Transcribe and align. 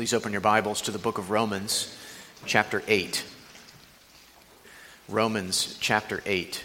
Please 0.00 0.14
open 0.14 0.32
your 0.32 0.40
Bibles 0.40 0.80
to 0.80 0.92
the 0.92 0.98
book 0.98 1.18
of 1.18 1.28
Romans, 1.28 1.94
chapter 2.46 2.82
8. 2.88 3.22
Romans, 5.10 5.76
chapter 5.78 6.22
8. 6.24 6.64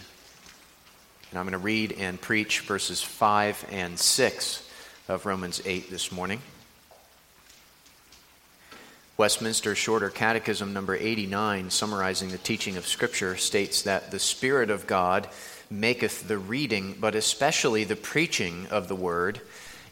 And 1.30 1.38
I'm 1.38 1.44
going 1.44 1.52
to 1.52 1.58
read 1.58 1.91
and 2.00 2.22
preach 2.22 2.61
verses 2.61 3.03
5 3.03 3.66
and 3.72 4.00
6 4.00 4.72
of 5.09 5.25
Romans 5.25 5.61
8 5.66 5.89
this 5.89 6.13
morning. 6.13 6.39
Westminster 9.17 9.75
Shorter 9.75 10.09
Catechism, 10.09 10.72
number 10.72 10.95
89, 10.95 11.72
summarizing 11.72 12.30
the 12.30 12.38
teaching 12.38 12.78
of 12.78 12.88
Scripture, 12.88 13.36
states 13.36 13.81
that 13.81 14.11
the 14.11 14.19
Spirit 14.19 14.69
of 14.69 14.88
God 14.88 15.28
maketh 15.69 16.30
the 16.30 16.38
reading, 16.38 16.95
but 17.02 17.16
especially 17.16 17.83
the 17.83 17.97
preaching 17.97 18.66
of 18.67 18.88
the 18.88 18.95
Word 18.95 19.41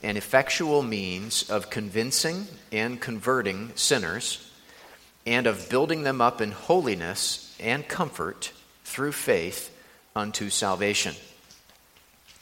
an 0.04 0.18
effectual 0.18 0.84
means 0.84 1.50
of 1.50 1.70
convincing 1.70 2.46
and 2.72 3.00
converting 3.00 3.72
sinners 3.76 4.52
and 5.26 5.48
of 5.48 5.70
building 5.70 6.04
them 6.04 6.20
up 6.20 6.42
in 6.42 6.52
holiness 6.52 7.56
and 7.60 7.88
comfort 7.88 8.52
through 8.84 9.14
faith 9.14 9.76
unto 10.16 10.50
salvation. 10.50 11.16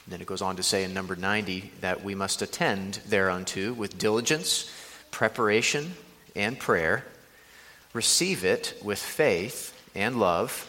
And 0.05 0.13
then 0.13 0.21
it 0.21 0.27
goes 0.27 0.41
on 0.41 0.55
to 0.55 0.63
say 0.63 0.83
in 0.83 0.93
number 0.93 1.15
90 1.15 1.71
that 1.81 2.03
we 2.03 2.15
must 2.15 2.41
attend 2.41 2.95
thereunto 3.07 3.73
with 3.73 3.99
diligence, 3.99 4.69
preparation, 5.11 5.93
and 6.35 6.57
prayer, 6.57 7.05
receive 7.93 8.43
it 8.43 8.73
with 8.83 8.97
faith 8.97 9.77
and 9.93 10.19
love, 10.19 10.67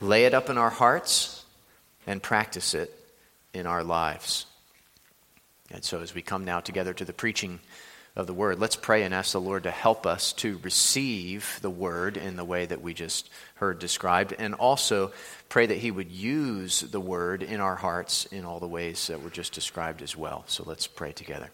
lay 0.00 0.24
it 0.24 0.32
up 0.32 0.48
in 0.48 0.56
our 0.56 0.70
hearts, 0.70 1.44
and 2.06 2.22
practice 2.22 2.72
it 2.72 2.92
in 3.52 3.66
our 3.66 3.84
lives. 3.84 4.46
And 5.70 5.84
so, 5.84 6.00
as 6.00 6.14
we 6.14 6.22
come 6.22 6.44
now 6.44 6.60
together 6.60 6.94
to 6.94 7.04
the 7.04 7.12
preaching 7.12 7.60
of 8.14 8.26
the 8.26 8.34
word, 8.34 8.58
let's 8.58 8.76
pray 8.76 9.02
and 9.02 9.12
ask 9.12 9.32
the 9.32 9.40
Lord 9.40 9.64
to 9.64 9.70
help 9.70 10.06
us 10.06 10.32
to 10.34 10.58
receive 10.62 11.58
the 11.60 11.70
word 11.70 12.16
in 12.16 12.36
the 12.36 12.44
way 12.44 12.66
that 12.66 12.80
we 12.80 12.94
just 12.94 13.28
heard 13.56 13.78
described, 13.78 14.34
and 14.38 14.54
also 14.54 15.12
pray 15.48 15.66
that 15.66 15.78
He 15.78 15.90
would 15.90 16.10
use 16.10 16.80
the 16.80 17.00
word 17.00 17.42
in 17.42 17.60
our 17.60 17.74
hearts 17.74 18.26
in 18.26 18.44
all 18.44 18.60
the 18.60 18.68
ways 18.68 19.08
that 19.08 19.22
were 19.22 19.30
just 19.30 19.52
described 19.52 20.02
as 20.02 20.16
well. 20.16 20.44
So, 20.46 20.62
let's 20.64 20.86
pray 20.86 21.12
together. 21.12 21.50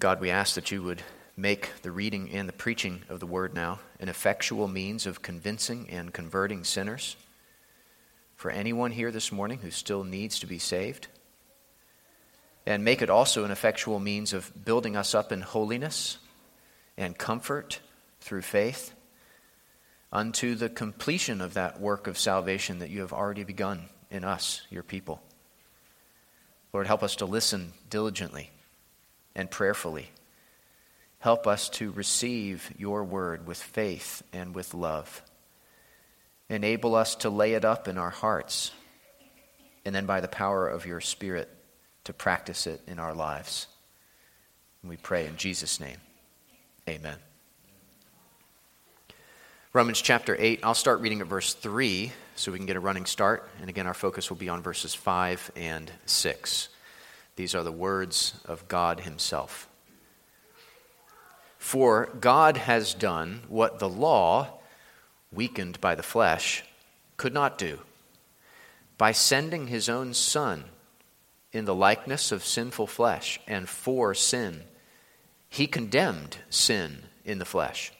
God, 0.00 0.20
we 0.20 0.30
ask 0.30 0.54
that 0.54 0.70
you 0.70 0.82
would 0.82 1.02
make 1.36 1.70
the 1.82 1.90
reading 1.90 2.30
and 2.30 2.48
the 2.48 2.52
preaching 2.54 3.02
of 3.08 3.20
the 3.20 3.26
word 3.26 3.54
now 3.54 3.78
an 3.98 4.08
effectual 4.08 4.66
means 4.66 5.06
of 5.06 5.22
convincing 5.22 5.88
and 5.90 6.12
converting 6.12 6.64
sinners 6.64 7.16
for 8.40 8.50
anyone 8.50 8.90
here 8.90 9.10
this 9.10 9.30
morning 9.30 9.58
who 9.58 9.70
still 9.70 10.02
needs 10.02 10.38
to 10.38 10.46
be 10.46 10.58
saved. 10.58 11.08
And 12.64 12.82
make 12.82 13.02
it 13.02 13.10
also 13.10 13.44
an 13.44 13.50
effectual 13.50 14.00
means 14.00 14.32
of 14.32 14.64
building 14.64 14.96
us 14.96 15.14
up 15.14 15.30
in 15.30 15.42
holiness 15.42 16.16
and 16.96 17.18
comfort 17.18 17.80
through 18.22 18.40
faith 18.40 18.94
unto 20.10 20.54
the 20.54 20.70
completion 20.70 21.42
of 21.42 21.52
that 21.52 21.82
work 21.82 22.06
of 22.06 22.16
salvation 22.16 22.78
that 22.78 22.88
you 22.88 23.02
have 23.02 23.12
already 23.12 23.44
begun 23.44 23.90
in 24.10 24.24
us, 24.24 24.62
your 24.70 24.84
people. 24.84 25.20
Lord, 26.72 26.86
help 26.86 27.02
us 27.02 27.16
to 27.16 27.26
listen 27.26 27.74
diligently 27.90 28.48
and 29.34 29.50
prayerfully. 29.50 30.08
Help 31.18 31.46
us 31.46 31.68
to 31.68 31.92
receive 31.92 32.72
your 32.78 33.04
word 33.04 33.46
with 33.46 33.58
faith 33.58 34.22
and 34.32 34.54
with 34.54 34.72
love. 34.72 35.22
Enable 36.50 36.96
us 36.96 37.14
to 37.14 37.30
lay 37.30 37.54
it 37.54 37.64
up 37.64 37.86
in 37.86 37.96
our 37.96 38.10
hearts, 38.10 38.72
and 39.84 39.94
then 39.94 40.04
by 40.04 40.20
the 40.20 40.28
power 40.28 40.68
of 40.68 40.84
your 40.84 41.00
Spirit, 41.00 41.48
to 42.04 42.12
practice 42.12 42.66
it 42.66 42.82
in 42.86 42.98
our 42.98 43.14
lives. 43.14 43.68
And 44.82 44.90
we 44.90 44.96
pray 44.96 45.26
in 45.26 45.36
Jesus' 45.36 45.78
name. 45.78 45.98
Amen. 46.88 47.16
Romans 49.72 50.00
chapter 50.00 50.36
8, 50.36 50.60
I'll 50.64 50.74
start 50.74 51.00
reading 51.00 51.20
at 51.20 51.28
verse 51.28 51.54
3 51.54 52.10
so 52.34 52.50
we 52.50 52.58
can 52.58 52.66
get 52.66 52.74
a 52.74 52.80
running 52.80 53.06
start. 53.06 53.48
And 53.60 53.70
again, 53.70 53.86
our 53.86 53.94
focus 53.94 54.28
will 54.28 54.36
be 54.36 54.48
on 54.48 54.60
verses 54.60 54.92
5 54.92 55.52
and 55.54 55.92
6. 56.06 56.68
These 57.36 57.54
are 57.54 57.62
the 57.62 57.70
words 57.70 58.34
of 58.46 58.66
God 58.66 59.00
Himself. 59.00 59.68
For 61.58 62.08
God 62.20 62.56
has 62.56 62.92
done 62.92 63.42
what 63.48 63.78
the 63.78 63.88
law 63.88 64.59
weakened 65.32 65.80
by 65.80 65.94
the 65.94 66.02
flesh, 66.02 66.64
could 67.16 67.34
not 67.34 67.58
do 67.58 67.78
by 68.98 69.12
sending 69.12 69.68
his 69.68 69.88
own 69.88 70.12
Son 70.12 70.64
in 71.52 71.64
the 71.64 71.74
likeness 71.74 72.32
of 72.32 72.44
sinful 72.44 72.86
flesh 72.86 73.40
and 73.46 73.68
for 73.68 74.14
sin. 74.14 74.62
He 75.48 75.66
condemned 75.66 76.36
sin 76.48 77.04
in 77.24 77.38
the 77.38 77.44
flesh, 77.44 77.92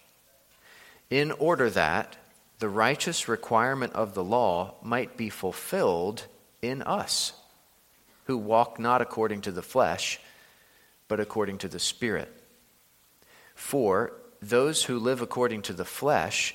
in 1.09 1.33
order 1.33 1.71
that 1.71 2.17
the 2.59 2.69
righteous 2.69 3.29
requirement 3.29 3.95
of 3.95 4.15
the 4.15 4.23
law 4.23 4.75
might 4.83 5.17
be 5.17 5.31
fulfilled 5.31 6.27
in 6.61 6.83
us, 6.83 7.33
who 8.25 8.37
walk 8.37 8.79
not 8.79 9.01
according 9.01 9.41
to 9.41 9.51
the 9.51 9.63
flesh, 9.63 10.21
but 11.09 11.19
according 11.19 11.59
to 11.59 11.69
the 11.69 11.79
Spirit. 11.79 12.31
For 13.55 14.13
those 14.41 14.85
who 14.85 14.99
live 14.99 15.23
according 15.23 15.63
to 15.63 15.73
the 15.73 15.85
flesh 15.85 16.55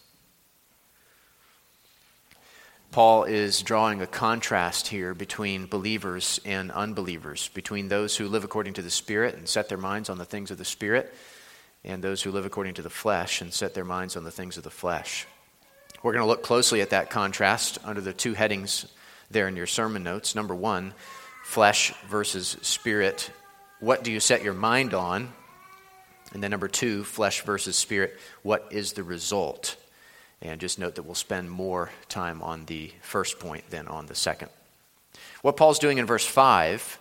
Paul 2.91 3.23
is 3.23 3.61
drawing 3.61 4.01
a 4.01 4.07
contrast 4.07 4.89
here 4.89 5.13
between 5.13 5.65
believers 5.65 6.41
and 6.43 6.69
unbelievers, 6.71 7.49
between 7.53 7.87
those 7.87 8.17
who 8.17 8.27
live 8.27 8.43
according 8.43 8.73
to 8.73 8.81
the 8.81 8.89
Spirit 8.89 9.35
and 9.35 9.47
set 9.47 9.69
their 9.69 9.77
minds 9.77 10.09
on 10.09 10.17
the 10.17 10.25
things 10.25 10.51
of 10.51 10.57
the 10.57 10.65
Spirit, 10.65 11.13
and 11.85 12.03
those 12.03 12.21
who 12.21 12.31
live 12.31 12.45
according 12.45 12.73
to 12.73 12.81
the 12.81 12.89
flesh 12.89 13.39
and 13.39 13.53
set 13.53 13.73
their 13.73 13.85
minds 13.85 14.17
on 14.17 14.25
the 14.25 14.31
things 14.31 14.57
of 14.57 14.65
the 14.65 14.69
flesh. 14.69 15.25
We're 16.03 16.11
going 16.11 16.23
to 16.23 16.27
look 16.27 16.43
closely 16.43 16.81
at 16.81 16.89
that 16.89 17.09
contrast 17.09 17.77
under 17.85 18.01
the 18.01 18.11
two 18.11 18.33
headings 18.33 18.85
there 19.29 19.47
in 19.47 19.55
your 19.55 19.67
sermon 19.67 20.03
notes. 20.03 20.35
Number 20.35 20.53
one, 20.53 20.93
flesh 21.45 21.93
versus 22.09 22.57
spirit. 22.61 23.31
What 23.79 24.03
do 24.03 24.11
you 24.11 24.19
set 24.19 24.43
your 24.43 24.53
mind 24.53 24.93
on? 24.93 25.31
And 26.33 26.43
then 26.43 26.51
number 26.51 26.67
two, 26.67 27.05
flesh 27.05 27.43
versus 27.43 27.77
spirit. 27.77 28.19
What 28.43 28.67
is 28.71 28.93
the 28.93 29.03
result? 29.03 29.77
And 30.41 30.59
just 30.59 30.79
note 30.79 30.95
that 30.95 31.03
we'll 31.03 31.15
spend 31.15 31.51
more 31.51 31.91
time 32.09 32.41
on 32.41 32.65
the 32.65 32.91
first 33.01 33.39
point 33.39 33.69
than 33.69 33.87
on 33.87 34.07
the 34.07 34.15
second. 34.15 34.49
What 35.41 35.57
Paul's 35.57 35.79
doing 35.79 35.97
in 35.97 36.05
verse 36.05 36.25
5 36.25 36.99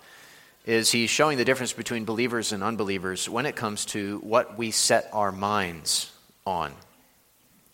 is 0.67 0.93
he's 0.93 1.11
showing 1.11 1.39
the 1.39 1.45
difference 1.45 1.73
between 1.73 2.05
believers 2.05 2.53
and 2.53 2.63
unbelievers 2.63 3.29
when 3.29 3.47
it 3.47 3.57
comes 3.57 3.85
to 3.87 4.19
what 4.19 4.59
we 4.59 4.71
set 4.71 5.09
our 5.13 5.33
minds 5.33 6.13
on. 6.47 6.73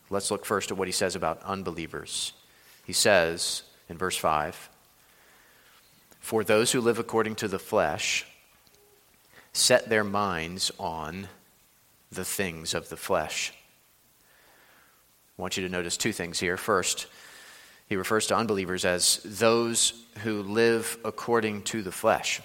Let's 0.08 0.30
look 0.30 0.44
first 0.44 0.70
at 0.70 0.76
what 0.76 0.88
he 0.88 0.92
says 0.92 1.16
about 1.16 1.42
unbelievers. 1.42 2.32
He 2.84 2.92
says 2.92 3.62
in 3.88 3.98
verse 3.98 4.16
5 4.16 4.68
For 6.20 6.44
those 6.44 6.70
who 6.70 6.80
live 6.80 6.98
according 6.98 7.34
to 7.36 7.48
the 7.48 7.58
flesh 7.58 8.24
set 9.52 9.88
their 9.88 10.04
minds 10.04 10.70
on 10.78 11.28
the 12.12 12.24
things 12.24 12.74
of 12.74 12.88
the 12.88 12.96
flesh. 12.96 13.52
I 15.38 15.42
want 15.42 15.56
you 15.56 15.64
to 15.64 15.72
notice 15.72 15.96
two 15.96 16.12
things 16.12 16.38
here. 16.38 16.56
First, 16.56 17.06
he 17.88 17.96
refers 17.96 18.26
to 18.28 18.36
unbelievers 18.36 18.84
as 18.84 19.20
those 19.22 19.92
who 20.22 20.42
live 20.42 20.98
according 21.04 21.62
to 21.64 21.82
the 21.82 21.92
flesh. 21.92 22.40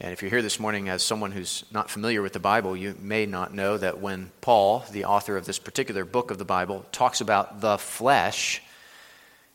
And 0.00 0.12
if 0.12 0.22
you're 0.22 0.30
here 0.30 0.40
this 0.40 0.58
morning 0.58 0.88
as 0.88 1.02
someone 1.02 1.30
who's 1.30 1.64
not 1.70 1.90
familiar 1.90 2.22
with 2.22 2.32
the 2.32 2.40
Bible, 2.40 2.74
you 2.74 2.96
may 2.98 3.26
not 3.26 3.52
know 3.52 3.76
that 3.76 4.00
when 4.00 4.32
Paul, 4.40 4.82
the 4.90 5.04
author 5.04 5.36
of 5.36 5.44
this 5.44 5.58
particular 5.58 6.06
book 6.06 6.30
of 6.30 6.38
the 6.38 6.46
Bible, 6.46 6.86
talks 6.92 7.20
about 7.20 7.60
the 7.60 7.76
flesh, 7.76 8.62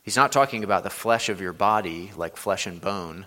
he's 0.03 0.15
not 0.15 0.31
talking 0.31 0.63
about 0.63 0.83
the 0.83 0.91
flesh 0.91 1.29
of 1.29 1.41
your 1.41 1.53
body, 1.53 2.11
like 2.15 2.37
flesh 2.37 2.67
and 2.67 2.79
bone. 2.79 3.25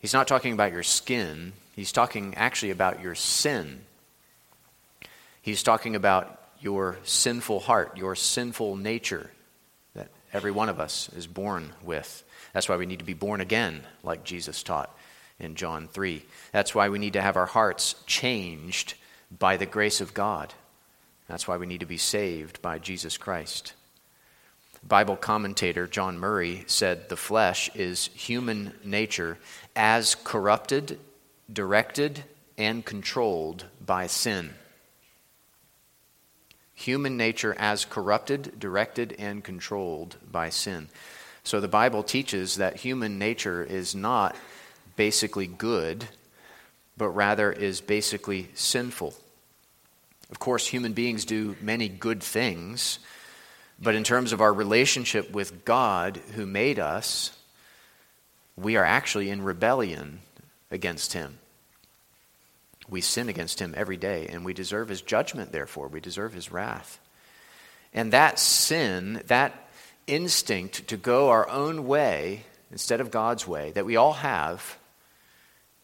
He's 0.00 0.12
not 0.12 0.26
talking 0.26 0.52
about 0.52 0.72
your 0.72 0.82
skin. 0.82 1.52
He's 1.76 1.92
talking 1.92 2.34
actually 2.34 2.72
about 2.72 3.00
your 3.00 3.14
sin. 3.14 3.82
He's 5.40 5.62
talking 5.62 5.94
about 5.94 6.40
your 6.60 6.98
sinful 7.04 7.60
heart, 7.60 7.96
your 7.96 8.14
sinful 8.14 8.76
nature 8.76 9.30
that 9.94 10.08
every 10.32 10.50
one 10.50 10.68
of 10.68 10.80
us 10.80 11.08
is 11.16 11.26
born 11.26 11.72
with. 11.82 12.24
That's 12.52 12.68
why 12.68 12.76
we 12.76 12.86
need 12.86 13.00
to 13.00 13.04
be 13.04 13.14
born 13.14 13.40
again, 13.40 13.82
like 14.02 14.24
Jesus 14.24 14.62
taught 14.62 14.96
in 15.38 15.54
John 15.54 15.88
3. 15.88 16.24
That's 16.52 16.74
why 16.74 16.88
we 16.88 16.98
need 16.98 17.14
to 17.14 17.22
have 17.22 17.36
our 17.36 17.46
hearts 17.46 17.96
changed 18.06 18.94
by 19.36 19.56
the 19.56 19.66
grace 19.66 20.00
of 20.00 20.14
God. 20.14 20.54
That's 21.28 21.48
why 21.48 21.56
we 21.56 21.66
need 21.66 21.80
to 21.80 21.86
be 21.86 21.96
saved 21.96 22.60
by 22.62 22.78
Jesus 22.78 23.16
Christ. 23.16 23.72
Bible 24.86 25.16
commentator 25.16 25.86
John 25.86 26.18
Murray 26.18 26.64
said 26.66 27.08
the 27.08 27.16
flesh 27.16 27.70
is 27.74 28.08
human 28.08 28.74
nature 28.84 29.38
as 29.74 30.14
corrupted, 30.14 30.98
directed, 31.50 32.24
and 32.58 32.84
controlled 32.84 33.64
by 33.84 34.06
sin. 34.06 34.50
Human 36.74 37.16
nature 37.16 37.54
as 37.58 37.84
corrupted, 37.84 38.58
directed, 38.58 39.14
and 39.18 39.44
controlled 39.44 40.16
by 40.30 40.50
sin. 40.50 40.88
So 41.44 41.60
the 41.60 41.68
Bible 41.68 42.02
teaches 42.02 42.56
that 42.56 42.76
human 42.76 43.18
nature 43.18 43.62
is 43.62 43.94
not 43.94 44.34
basically 44.96 45.46
good, 45.46 46.06
but 46.96 47.08
rather 47.08 47.52
is 47.52 47.80
basically 47.80 48.48
sinful. 48.54 49.14
Of 50.30 50.38
course, 50.38 50.66
human 50.66 50.94
beings 50.94 51.24
do 51.24 51.56
many 51.60 51.88
good 51.88 52.22
things, 52.22 52.98
but 53.80 53.94
in 53.94 54.04
terms 54.04 54.32
of 54.32 54.40
our 54.40 54.52
relationship 54.52 55.30
with 55.32 55.64
God 55.64 56.20
who 56.34 56.46
made 56.46 56.78
us, 56.78 57.36
we 58.56 58.76
are 58.76 58.84
actually 58.84 59.30
in 59.30 59.42
rebellion 59.42 60.20
against 60.70 61.12
Him. 61.12 61.38
We 62.88 63.00
sin 63.00 63.28
against 63.28 63.60
Him 63.60 63.74
every 63.76 63.96
day, 63.96 64.26
and 64.28 64.44
we 64.44 64.52
deserve 64.54 64.88
His 64.88 65.02
judgment, 65.02 65.52
therefore. 65.52 65.88
We 65.88 66.00
deserve 66.00 66.34
His 66.34 66.52
wrath. 66.52 66.98
And 67.92 68.12
that 68.12 68.38
sin, 68.38 69.22
that 69.26 69.68
instinct 70.06 70.88
to 70.88 70.96
go 70.96 71.30
our 71.30 71.48
own 71.48 71.86
way 71.86 72.44
instead 72.70 73.00
of 73.00 73.10
God's 73.10 73.46
way 73.46 73.70
that 73.72 73.86
we 73.86 73.96
all 73.96 74.14
have, 74.14 74.76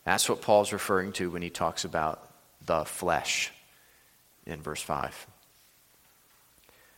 that's 0.04 0.28
what 0.28 0.42
Paul's 0.42 0.72
referring 0.72 1.12
to 1.12 1.30
when 1.30 1.42
he 1.42 1.50
talks 1.50 1.84
about 1.84 2.28
the 2.66 2.84
flesh 2.84 3.52
in 4.46 4.60
verse 4.60 4.82
5. 4.82 5.26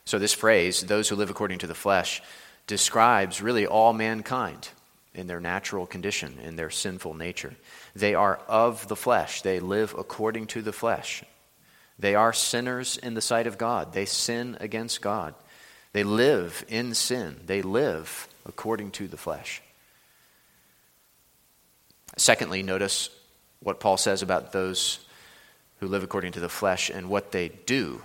So, 0.05 0.19
this 0.19 0.33
phrase, 0.33 0.81
those 0.81 1.09
who 1.09 1.17
live 1.17 1.31
according 1.31 1.61
to 1.61 1.67
the 1.67 1.75
flesh, 1.75 2.23
describes 2.67 3.43
really 3.43 3.67
all 3.67 3.93
mankind 3.93 4.69
in 5.15 5.27
their 5.27 5.41
natural 5.41 5.87
condition, 5.87 6.39
in 6.43 6.57
their 6.57 6.71
sinful 6.71 7.15
nature. 7.15 7.55
They 7.95 8.15
are 8.15 8.41
of 8.49 8.89
the 8.89 8.97
flesh, 8.97 9.43
they 9.43 9.61
live 9.61 9.95
according 9.97 10.47
to 10.49 10.63
the 10.63 10.73
flesh. 10.73 11.23
They 11.99 12.15
are 12.15 12.33
sinners 12.33 12.97
in 12.97 13.15
the 13.15 13.21
sight 13.21 13.47
of 13.47 13.59
God, 13.59 13.93
they 13.93 14.07
sin 14.07 14.57
against 14.61 15.03
God. 15.03 15.35
They 15.93 16.05
live 16.05 16.65
in 16.69 16.95
sin, 16.95 17.41
they 17.47 17.61
live 17.61 18.29
according 18.47 18.93
to 18.93 19.09
the 19.09 19.19
flesh. 19.19 19.61
Secondly, 22.17 22.63
notice 22.63 23.11
what 23.61 23.81
Paul 23.81 23.97
says 23.97 24.23
about 24.23 24.53
those 24.53 25.01
who 25.81 25.87
live 25.89 26.03
according 26.03 26.33
to 26.33 26.41
the 26.41 26.49
flesh 26.49 26.91
and 26.91 27.09
what 27.09 27.33
they 27.33 27.49
do. 27.49 28.03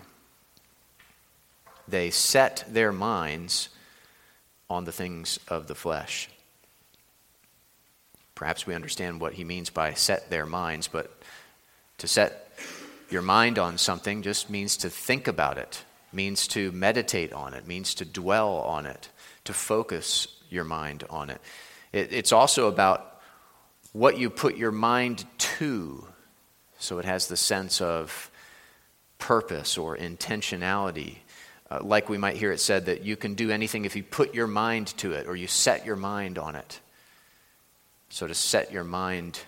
They 1.87 2.09
set 2.09 2.65
their 2.67 2.91
minds 2.91 3.69
on 4.69 4.83
the 4.83 4.91
things 4.91 5.39
of 5.47 5.67
the 5.67 5.75
flesh. 5.75 6.29
Perhaps 8.37 8.67
we 8.67 8.75
understand 8.75 9.19
what 9.19 9.33
he 9.33 9.43
means 9.43 9.71
by 9.71 9.95
set 9.95 10.29
their 10.29 10.45
minds, 10.45 10.87
but 10.87 11.11
to 11.97 12.07
set 12.07 12.55
your 13.09 13.23
mind 13.23 13.57
on 13.57 13.79
something 13.79 14.21
just 14.21 14.47
means 14.47 14.77
to 14.77 14.91
think 14.91 15.27
about 15.27 15.57
it, 15.57 15.83
means 16.13 16.47
to 16.49 16.71
meditate 16.71 17.33
on 17.33 17.55
it, 17.55 17.65
means 17.65 17.95
to 17.95 18.05
dwell 18.05 18.59
on 18.59 18.85
it, 18.85 19.09
to 19.45 19.53
focus 19.53 20.27
your 20.51 20.63
mind 20.63 21.03
on 21.09 21.31
it. 21.31 21.41
it 21.91 22.13
it's 22.13 22.31
also 22.31 22.67
about 22.67 23.21
what 23.91 24.19
you 24.19 24.29
put 24.29 24.55
your 24.55 24.71
mind 24.71 25.25
to. 25.39 26.05
So 26.77 26.99
it 26.99 27.05
has 27.05 27.29
the 27.29 27.37
sense 27.37 27.81
of 27.81 28.29
purpose 29.17 29.79
or 29.79 29.97
intentionality. 29.97 31.15
Uh, 31.71 31.79
like 31.81 32.07
we 32.07 32.19
might 32.19 32.37
hear 32.37 32.51
it 32.51 32.59
said 32.59 32.85
that 32.85 33.03
you 33.03 33.15
can 33.15 33.33
do 33.33 33.49
anything 33.49 33.85
if 33.85 33.95
you 33.95 34.03
put 34.03 34.35
your 34.35 34.45
mind 34.45 34.95
to 34.97 35.13
it 35.13 35.25
or 35.25 35.35
you 35.35 35.47
set 35.47 35.87
your 35.87 35.95
mind 35.95 36.37
on 36.37 36.55
it. 36.55 36.79
So 38.09 38.27
to 38.27 38.33
set 38.33 38.71
your 38.71 38.83
mind 38.83 39.39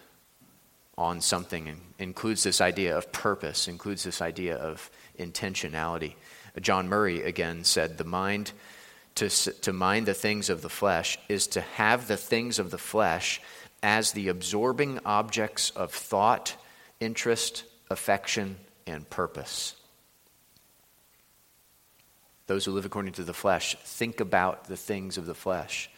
on 0.98 1.22
something 1.22 1.80
includes 1.98 2.44
this 2.44 2.60
idea 2.60 2.98
of 2.98 3.12
purpose, 3.12 3.68
includes 3.68 4.04
this 4.04 4.22
idea 4.22 4.58
of 4.58 4.90
intentionality. 5.18 6.16
John 6.60 6.90
Murray 6.90 7.24
again 7.24 7.64
said 7.64 7.98
the 7.98 8.04
mind 8.04 8.52
to, 9.16 9.30
to 9.30 9.74
mind 9.74 10.06
the 10.06 10.14
things 10.14 10.50
of 10.50 10.62
the 10.62 10.70
flesh 10.70 11.18
is 11.28 11.48
to 11.48 11.62
have 11.62 12.08
the 12.08 12.18
things 12.18 12.60
of 12.60 12.72
the 12.72 12.78
flesh 12.78 13.42
as 13.82 14.12
the 14.12 14.28
absorbing 14.28 15.00
objects 15.06 15.72
of 15.72 15.92
thought, 15.92 16.56
interest, 17.00 17.64
affection, 17.90 18.58
and 18.86 19.10
purpose. 19.10 19.76
Those 22.48 22.66
who 22.66 22.72
live 22.72 22.86
according 22.86 23.14
to 23.14 23.24
the 23.24 23.34
flesh 23.34 23.76
think 23.84 24.20
about 24.20 24.66
the 24.66 24.78
things 24.78 25.18
of 25.18 25.26
the 25.26 25.36
flesh. 25.36 25.90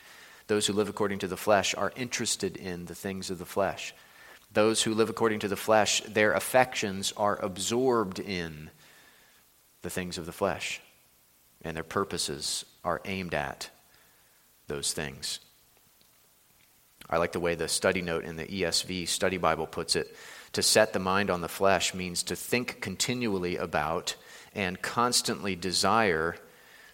Those 0.51 0.67
who 0.67 0.73
live 0.73 0.89
according 0.89 1.19
to 1.19 1.29
the 1.29 1.37
flesh 1.37 1.73
are 1.75 1.93
interested 1.95 2.57
in 2.57 2.83
the 2.83 2.93
things 2.93 3.29
of 3.29 3.39
the 3.39 3.45
flesh. 3.45 3.93
Those 4.51 4.83
who 4.83 4.93
live 4.93 5.09
according 5.09 5.39
to 5.39 5.47
the 5.47 5.55
flesh, 5.55 6.01
their 6.01 6.33
affections 6.33 7.13
are 7.15 7.39
absorbed 7.41 8.19
in 8.19 8.69
the 9.81 9.89
things 9.89 10.17
of 10.17 10.25
the 10.25 10.33
flesh, 10.33 10.81
and 11.61 11.73
their 11.73 11.85
purposes 11.85 12.65
are 12.83 12.99
aimed 13.05 13.33
at 13.33 13.69
those 14.67 14.91
things. 14.91 15.39
I 17.09 17.15
like 17.15 17.31
the 17.31 17.39
way 17.39 17.55
the 17.55 17.69
study 17.69 18.01
note 18.01 18.25
in 18.25 18.35
the 18.35 18.43
ESV 18.43 19.07
study 19.07 19.37
Bible 19.37 19.67
puts 19.67 19.95
it. 19.95 20.13
To 20.51 20.61
set 20.61 20.91
the 20.91 20.99
mind 20.99 21.29
on 21.29 21.39
the 21.39 21.47
flesh 21.47 21.93
means 21.93 22.23
to 22.23 22.35
think 22.35 22.81
continually 22.81 23.55
about 23.55 24.17
and 24.53 24.81
constantly 24.81 25.55
desire 25.55 26.35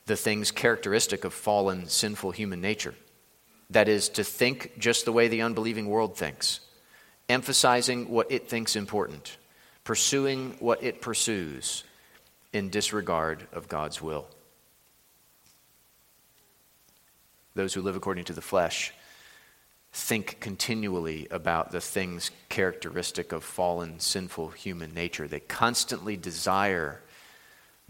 the 0.05 0.15
things 0.15 0.51
characteristic 0.51 1.25
of 1.25 1.33
fallen, 1.33 1.87
sinful 1.87 2.29
human 2.29 2.61
nature. 2.61 2.93
That 3.69 3.89
is, 3.89 4.09
to 4.09 4.23
think 4.23 4.73
just 4.77 5.05
the 5.05 5.11
way 5.11 5.27
the 5.27 5.41
unbelieving 5.41 5.87
world 5.87 6.17
thinks, 6.17 6.61
emphasizing 7.27 8.09
what 8.09 8.31
it 8.31 8.47
thinks 8.47 8.75
important, 8.75 9.37
pursuing 9.83 10.55
what 10.59 10.83
it 10.83 11.01
pursues 11.01 11.83
in 12.53 12.69
disregard 12.69 13.47
of 13.51 13.67
God's 13.67 14.01
will. 14.01 14.27
Those 17.55 17.73
who 17.73 17.81
live 17.81 17.95
according 17.95 18.25
to 18.25 18.33
the 18.33 18.41
flesh 18.41 18.93
think 19.91 20.39
continually 20.39 21.27
about 21.31 21.71
the 21.71 21.81
things 21.81 22.29
characteristic 22.49 23.31
of 23.31 23.43
fallen, 23.43 23.99
sinful 23.99 24.49
human 24.49 24.93
nature. 24.93 25.27
They 25.27 25.39
constantly 25.39 26.15
desire 26.15 27.01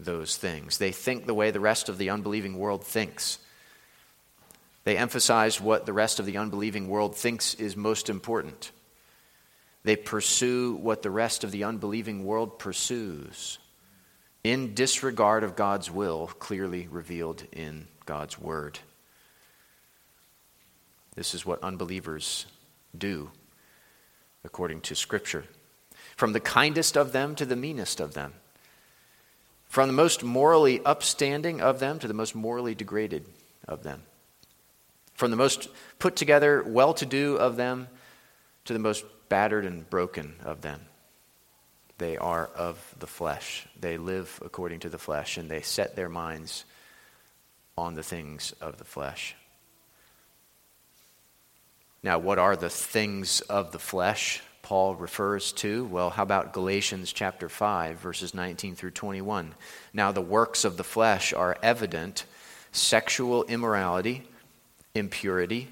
those 0.00 0.36
things. 0.36 0.78
They 0.78 0.92
think 0.92 1.26
the 1.26 1.34
way 1.34 1.50
the 1.50 1.60
rest 1.60 1.88
of 1.88 1.98
the 1.98 2.10
unbelieving 2.10 2.58
world 2.58 2.84
thinks. 2.84 3.38
They 4.88 4.96
emphasize 4.96 5.60
what 5.60 5.84
the 5.84 5.92
rest 5.92 6.18
of 6.18 6.24
the 6.24 6.38
unbelieving 6.38 6.88
world 6.88 7.14
thinks 7.14 7.52
is 7.52 7.76
most 7.76 8.08
important. 8.08 8.72
They 9.82 9.96
pursue 9.96 10.76
what 10.76 11.02
the 11.02 11.10
rest 11.10 11.44
of 11.44 11.50
the 11.50 11.64
unbelieving 11.64 12.24
world 12.24 12.58
pursues 12.58 13.58
in 14.42 14.72
disregard 14.72 15.44
of 15.44 15.56
God's 15.56 15.90
will, 15.90 16.28
clearly 16.38 16.88
revealed 16.90 17.44
in 17.52 17.86
God's 18.06 18.38
Word. 18.38 18.78
This 21.16 21.34
is 21.34 21.44
what 21.44 21.62
unbelievers 21.62 22.46
do, 22.96 23.30
according 24.42 24.80
to 24.80 24.94
Scripture. 24.94 25.44
From 26.16 26.32
the 26.32 26.40
kindest 26.40 26.96
of 26.96 27.12
them 27.12 27.34
to 27.34 27.44
the 27.44 27.56
meanest 27.56 28.00
of 28.00 28.14
them. 28.14 28.32
From 29.68 29.88
the 29.88 29.92
most 29.92 30.24
morally 30.24 30.82
upstanding 30.82 31.60
of 31.60 31.78
them 31.78 31.98
to 31.98 32.08
the 32.08 32.14
most 32.14 32.34
morally 32.34 32.74
degraded 32.74 33.26
of 33.68 33.82
them. 33.82 34.04
From 35.18 35.32
the 35.32 35.36
most 35.36 35.68
put 35.98 36.14
together, 36.14 36.62
well 36.64 36.94
to 36.94 37.04
do 37.04 37.34
of 37.38 37.56
them 37.56 37.88
to 38.66 38.72
the 38.72 38.78
most 38.78 39.04
battered 39.28 39.64
and 39.64 39.90
broken 39.90 40.36
of 40.44 40.60
them. 40.60 40.80
They 41.98 42.16
are 42.16 42.46
of 42.46 42.94
the 43.00 43.08
flesh. 43.08 43.66
They 43.80 43.98
live 43.98 44.40
according 44.44 44.78
to 44.80 44.88
the 44.88 44.96
flesh, 44.96 45.36
and 45.36 45.50
they 45.50 45.60
set 45.60 45.96
their 45.96 46.08
minds 46.08 46.64
on 47.76 47.94
the 47.94 48.04
things 48.04 48.54
of 48.60 48.78
the 48.78 48.84
flesh. 48.84 49.34
Now, 52.00 52.20
what 52.20 52.38
are 52.38 52.54
the 52.54 52.70
things 52.70 53.40
of 53.40 53.72
the 53.72 53.80
flesh 53.80 54.40
Paul 54.62 54.94
refers 54.94 55.50
to? 55.54 55.84
Well, 55.86 56.10
how 56.10 56.22
about 56.22 56.52
Galatians 56.52 57.12
chapter 57.12 57.48
5, 57.48 57.98
verses 57.98 58.34
19 58.34 58.76
through 58.76 58.92
21? 58.92 59.56
Now, 59.92 60.12
the 60.12 60.20
works 60.20 60.64
of 60.64 60.76
the 60.76 60.84
flesh 60.84 61.32
are 61.32 61.58
evident 61.60 62.24
sexual 62.70 63.42
immorality, 63.46 64.22
impurity, 64.98 65.68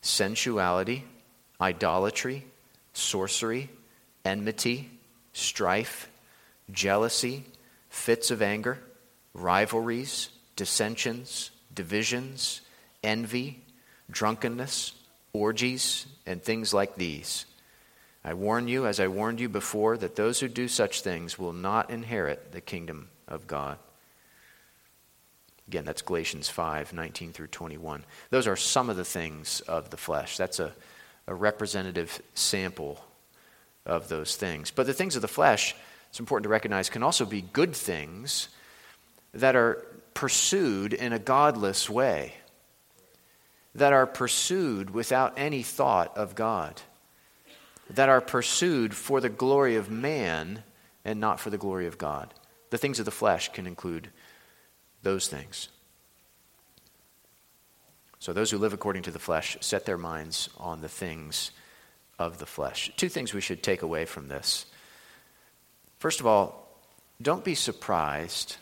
sensuality, 0.00 1.04
idolatry, 1.60 2.46
sorcery, 2.92 3.68
enmity, 4.24 4.90
strife, 5.32 6.08
jealousy, 6.70 7.44
fits 7.88 8.30
of 8.30 8.42
anger, 8.42 8.78
rivalries, 9.34 10.28
dissensions, 10.54 11.50
divisions, 11.74 12.60
envy, 13.02 13.62
drunkenness 14.10 14.92
orgies, 15.32 16.06
and 16.24 16.42
things 16.42 16.72
like 16.72 16.96
these. 16.96 17.44
I 18.24 18.34
warn 18.34 18.68
you, 18.68 18.86
as 18.86 18.98
I 18.98 19.06
warned 19.06 19.38
you 19.38 19.48
before, 19.48 19.96
that 19.98 20.16
those 20.16 20.40
who 20.40 20.48
do 20.48 20.66
such 20.66 21.02
things 21.02 21.38
will 21.38 21.52
not 21.52 21.90
inherit 21.90 22.52
the 22.52 22.60
kingdom 22.60 23.08
of 23.28 23.46
God. 23.46 23.78
Again, 25.68 25.84
that's 25.84 26.02
Galatians 26.02 26.48
5 26.48 26.92
19 26.92 27.32
through 27.32 27.48
21. 27.48 28.04
Those 28.30 28.46
are 28.46 28.56
some 28.56 28.88
of 28.88 28.96
the 28.96 29.04
things 29.04 29.60
of 29.62 29.90
the 29.90 29.96
flesh. 29.96 30.36
That's 30.36 30.60
a, 30.60 30.72
a 31.26 31.34
representative 31.34 32.22
sample 32.34 33.04
of 33.84 34.08
those 34.08 34.36
things. 34.36 34.70
But 34.70 34.86
the 34.86 34.94
things 34.94 35.16
of 35.16 35.22
the 35.22 35.28
flesh, 35.28 35.74
it's 36.10 36.20
important 36.20 36.44
to 36.44 36.50
recognize, 36.50 36.90
can 36.90 37.02
also 37.02 37.24
be 37.24 37.42
good 37.42 37.74
things 37.74 38.48
that 39.34 39.56
are 39.56 39.84
pursued 40.14 40.92
in 40.92 41.12
a 41.12 41.18
godless 41.18 41.90
way, 41.90 42.34
that 43.74 43.92
are 43.92 44.06
pursued 44.06 44.90
without 44.90 45.34
any 45.36 45.62
thought 45.62 46.16
of 46.16 46.34
God, 46.34 46.80
that 47.90 48.08
are 48.08 48.20
pursued 48.20 48.94
for 48.94 49.20
the 49.20 49.28
glory 49.28 49.76
of 49.76 49.90
man 49.90 50.62
and 51.04 51.20
not 51.20 51.38
for 51.38 51.50
the 51.50 51.58
glory 51.58 51.86
of 51.86 51.98
God. 51.98 52.32
The 52.70 52.78
things 52.78 52.98
of 52.98 53.04
the 53.04 53.10
flesh 53.10 53.52
can 53.52 53.66
include 53.66 54.10
those 55.06 55.28
things. 55.28 55.68
So, 58.18 58.32
those 58.32 58.50
who 58.50 58.58
live 58.58 58.72
according 58.72 59.04
to 59.04 59.12
the 59.12 59.20
flesh 59.20 59.56
set 59.60 59.86
their 59.86 59.96
minds 59.96 60.50
on 60.58 60.80
the 60.80 60.88
things 60.88 61.52
of 62.18 62.38
the 62.38 62.46
flesh. 62.46 62.90
Two 62.96 63.08
things 63.08 63.32
we 63.32 63.40
should 63.40 63.62
take 63.62 63.82
away 63.82 64.04
from 64.04 64.26
this. 64.26 64.66
First 66.00 66.18
of 66.18 66.26
all, 66.26 66.68
don't 67.22 67.44
be 67.44 67.54
surprised 67.54 68.56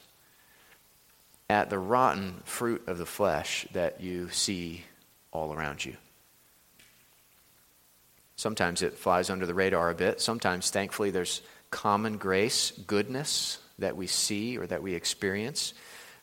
at 1.48 1.70
the 1.70 1.78
rotten 1.78 2.42
fruit 2.44 2.82
of 2.88 2.98
the 2.98 3.06
flesh 3.06 3.66
that 3.72 4.02
you 4.02 4.28
see 4.28 4.84
all 5.32 5.54
around 5.54 5.82
you. 5.82 5.96
Sometimes 8.36 8.82
it 8.82 8.92
flies 8.92 9.30
under 9.30 9.46
the 9.46 9.54
radar 9.54 9.88
a 9.88 9.94
bit. 9.94 10.20
Sometimes, 10.20 10.68
thankfully, 10.68 11.10
there's 11.10 11.40
common 11.70 12.18
grace, 12.18 12.70
goodness 12.86 13.60
that 13.78 13.96
we 13.96 14.06
see 14.06 14.58
or 14.58 14.66
that 14.66 14.82
we 14.82 14.92
experience. 14.92 15.72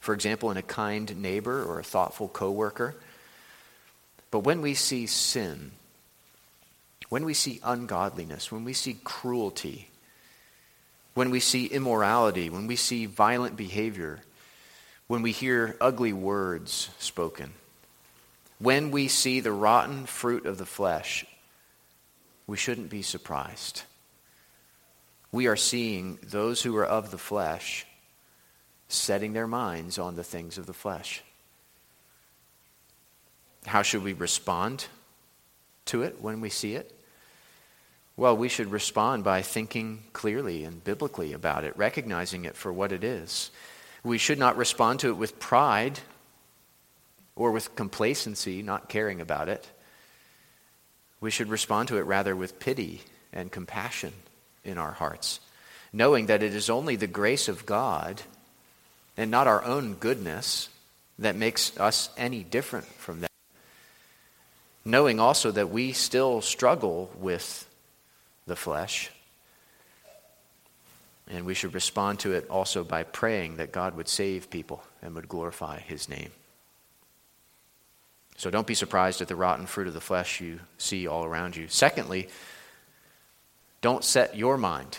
For 0.02 0.14
example, 0.16 0.50
in 0.50 0.58
a 0.58 0.64
kind 0.64 1.16
neighbor 1.22 1.64
or 1.64 1.80
a 1.80 1.84
thoughtful 1.84 2.28
coworker. 2.28 2.96
But 4.32 4.40
when 4.40 4.62
we 4.62 4.74
see 4.74 5.06
sin, 5.06 5.72
when 7.10 7.24
we 7.24 7.36
see 7.36 7.60
ungodliness, 7.64 8.52
when 8.52 8.64
we 8.64 8.74
see 8.74 8.98
cruelty, 9.04 9.90
when 11.14 11.30
we 11.30 11.40
see 11.40 11.68
immorality, 11.68 12.50
when 12.50 12.66
we 12.66 12.76
see 12.76 13.06
violent 13.06 13.56
behavior, 13.56 14.22
when 15.06 15.22
we 15.22 15.32
hear 15.32 15.78
ugly 15.80 16.14
words 16.14 16.90
spoken, 16.98 17.54
when 18.58 18.90
we 18.90 19.08
see 19.08 19.40
the 19.40 19.52
rotten 19.52 20.08
fruit 20.08 20.48
of 20.48 20.58
the 20.58 20.66
flesh, 20.66 21.26
we 22.48 22.58
shouldn't 22.58 22.90
be 22.90 23.04
surprised. 23.04 23.84
We 25.32 25.46
are 25.46 25.56
seeing 25.56 26.18
those 26.24 26.64
who 26.64 26.76
are 26.78 26.86
of 26.86 27.12
the 27.12 27.18
flesh 27.20 27.86
setting 28.94 29.34
their 29.34 29.48
minds 29.48 29.98
on 29.98 30.16
the 30.16 30.24
things 30.24 30.58
of 30.58 30.66
the 30.66 30.74
flesh. 30.74 31.24
How 33.66 33.82
should 33.82 34.04
we 34.04 34.14
respond 34.14 34.86
to 35.86 36.02
it 36.04 36.22
when 36.22 36.42
we 36.42 36.50
see 36.50 36.76
it? 36.76 36.98
Well, 38.18 38.36
we 38.36 38.50
should 38.50 38.72
respond 38.72 39.24
by 39.24 39.42
thinking 39.42 40.04
clearly 40.14 40.64
and 40.64 40.84
biblically 40.84 41.34
about 41.34 41.64
it, 41.64 41.78
recognizing 41.78 42.46
it 42.46 42.56
for 42.56 42.72
what 42.72 42.92
it 42.92 43.04
is. 43.04 43.52
We 44.04 44.18
should 44.18 44.40
not 44.40 44.58
respond 44.58 45.00
to 45.02 45.10
it 45.10 45.18
with 45.18 45.40
pride 45.40 46.00
or 47.36 47.52
with 47.52 47.76
complacency, 47.76 48.62
not 48.62 48.90
caring 48.90 49.22
about 49.22 49.48
it. 49.48 49.70
We 51.20 51.32
should 51.32 51.50
respond 51.50 51.88
to 51.90 51.98
it 51.98 52.02
rather 52.02 52.36
with 52.36 52.60
pity 52.60 53.02
and 53.32 53.52
compassion 53.52 54.14
in 54.64 54.78
our 54.78 54.92
hearts, 54.92 55.40
knowing 55.94 56.26
that 56.26 56.44
it 56.44 56.54
is 56.54 56.70
only 56.70 56.96
the 56.96 57.08
grace 57.08 57.48
of 57.48 57.66
God 57.66 58.22
and 59.18 59.30
not 59.30 59.48
our 59.48 59.64
own 59.64 59.96
goodness 59.96 60.70
that 61.20 61.36
makes 61.36 61.78
us 61.80 62.10
any 62.18 62.44
different 62.44 62.86
from 62.86 63.22
them. 63.22 63.30
Knowing 64.84 65.20
also 65.20 65.52
that 65.52 65.70
we 65.70 65.92
still 65.92 66.42
struggle 66.42 67.12
with 67.18 67.68
the 68.48 68.56
flesh. 68.56 69.12
And 71.30 71.46
we 71.46 71.54
should 71.54 71.74
respond 71.74 72.20
to 72.20 72.34
it 72.34 72.50
also 72.50 72.84
by 72.84 73.04
praying 73.04 73.58
that 73.58 73.72
God 73.72 73.96
would 73.96 74.10
save 74.10 74.50
people 74.50 74.84
and 75.02 75.16
would 75.16 75.30
glorify 75.30 75.80
his 75.80 76.10
name. 76.10 76.32
So 78.38 78.50
don't 78.50 78.66
be 78.66 78.74
surprised 78.74 79.22
at 79.22 79.28
the 79.28 79.36
rotten 79.36 79.68
fruit 79.68 79.88
of 79.88 79.94
the 79.94 80.02
flesh 80.02 80.42
you 80.42 80.62
see 80.80 81.06
all 81.06 81.24
around 81.24 81.56
you. 81.56 81.68
Secondly, 81.68 82.28
don't 83.82 84.04
set 84.04 84.36
your 84.36 84.58
mind 84.58 84.98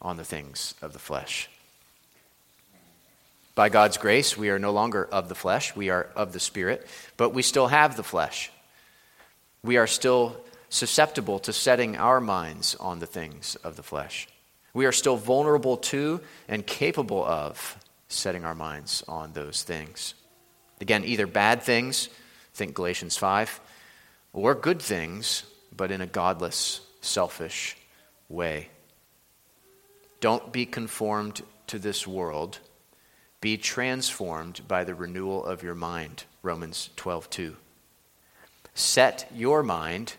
on 0.00 0.16
the 0.16 0.24
things 0.24 0.74
of 0.80 0.94
the 0.94 0.98
flesh. 0.98 1.50
By 3.54 3.68
God's 3.68 3.98
grace, 3.98 4.36
we 4.36 4.50
are 4.50 4.58
no 4.58 4.72
longer 4.72 5.04
of 5.04 5.28
the 5.28 5.34
flesh, 5.34 5.76
we 5.76 5.88
are 5.88 6.08
of 6.16 6.32
the 6.32 6.40
Spirit, 6.40 6.86
but 7.16 7.30
we 7.30 7.42
still 7.42 7.68
have 7.68 7.96
the 7.96 8.02
flesh. 8.02 8.50
We 9.62 9.76
are 9.76 9.86
still 9.86 10.36
susceptible 10.68 11.38
to 11.40 11.52
setting 11.52 11.96
our 11.96 12.20
minds 12.20 12.74
on 12.74 12.98
the 12.98 13.06
things 13.06 13.54
of 13.56 13.76
the 13.76 13.82
flesh. 13.82 14.26
We 14.72 14.86
are 14.86 14.92
still 14.92 15.16
vulnerable 15.16 15.76
to 15.76 16.20
and 16.48 16.66
capable 16.66 17.24
of 17.24 17.78
setting 18.08 18.44
our 18.44 18.56
minds 18.56 19.04
on 19.06 19.32
those 19.32 19.62
things. 19.62 20.14
Again, 20.80 21.04
either 21.04 21.28
bad 21.28 21.62
things, 21.62 22.08
think 22.54 22.74
Galatians 22.74 23.16
5, 23.16 23.60
or 24.32 24.56
good 24.56 24.82
things, 24.82 25.44
but 25.74 25.92
in 25.92 26.00
a 26.00 26.06
godless, 26.06 26.80
selfish 27.00 27.76
way. 28.28 28.68
Don't 30.20 30.52
be 30.52 30.66
conformed 30.66 31.42
to 31.68 31.78
this 31.78 32.04
world. 32.04 32.58
Be 33.44 33.58
transformed 33.58 34.66
by 34.66 34.84
the 34.84 34.94
renewal 34.94 35.44
of 35.44 35.62
your 35.62 35.74
mind. 35.74 36.24
Romans 36.40 36.88
12:2. 36.96 37.58
Set 38.72 39.30
your 39.34 39.62
mind 39.62 40.14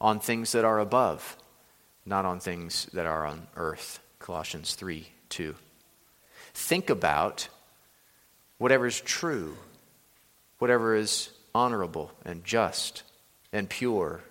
on 0.00 0.20
things 0.20 0.52
that 0.52 0.64
are 0.64 0.78
above, 0.78 1.36
not 2.06 2.24
on 2.24 2.38
things 2.38 2.86
that 2.92 3.04
are 3.04 3.26
on 3.26 3.48
earth. 3.56 3.98
Colossians 4.20 4.76
3 4.76 5.08
2. 5.28 5.56
Think 6.54 6.88
about 6.88 7.48
whatever 8.58 8.86
is 8.86 9.00
true, 9.00 9.56
whatever 10.58 10.94
is 10.94 11.30
honorable 11.52 12.12
and 12.24 12.44
just 12.44 13.02
and 13.52 13.68
pure 13.68 14.22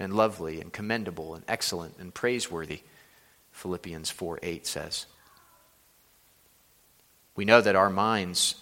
and 0.00 0.12
lovely 0.12 0.60
and 0.60 0.72
commendable 0.72 1.36
and 1.36 1.44
excellent 1.46 1.98
and 1.98 2.12
praiseworthy, 2.12 2.80
Philippians 3.52 4.10
4 4.10 4.40
8 4.42 4.66
says. 4.66 5.06
We 7.36 7.44
know 7.44 7.60
that 7.60 7.76
our 7.76 7.90
minds 7.90 8.56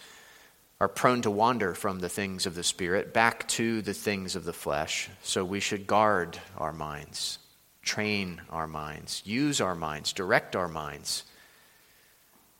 are 0.80 0.88
prone 0.88 1.22
to 1.22 1.30
wander 1.30 1.74
from 1.74 1.98
the 1.98 2.08
things 2.08 2.46
of 2.46 2.54
the 2.54 2.62
Spirit 2.62 3.12
back 3.12 3.48
to 3.48 3.82
the 3.82 3.94
things 3.94 4.36
of 4.36 4.44
the 4.44 4.52
flesh. 4.52 5.08
So 5.22 5.44
we 5.44 5.60
should 5.60 5.86
guard 5.86 6.38
our 6.56 6.72
minds, 6.72 7.38
train 7.82 8.40
our 8.50 8.68
minds, 8.68 9.22
use 9.24 9.60
our 9.60 9.74
minds, 9.74 10.12
direct 10.12 10.54
our 10.54 10.68
minds, 10.68 11.24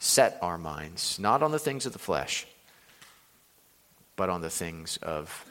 set 0.00 0.38
our 0.42 0.58
minds, 0.58 1.18
not 1.18 1.42
on 1.42 1.52
the 1.52 1.58
things 1.58 1.86
of 1.86 1.92
the 1.92 1.98
flesh, 1.98 2.46
but 4.16 4.28
on 4.28 4.40
the 4.40 4.50
things 4.50 4.96
of 4.96 5.44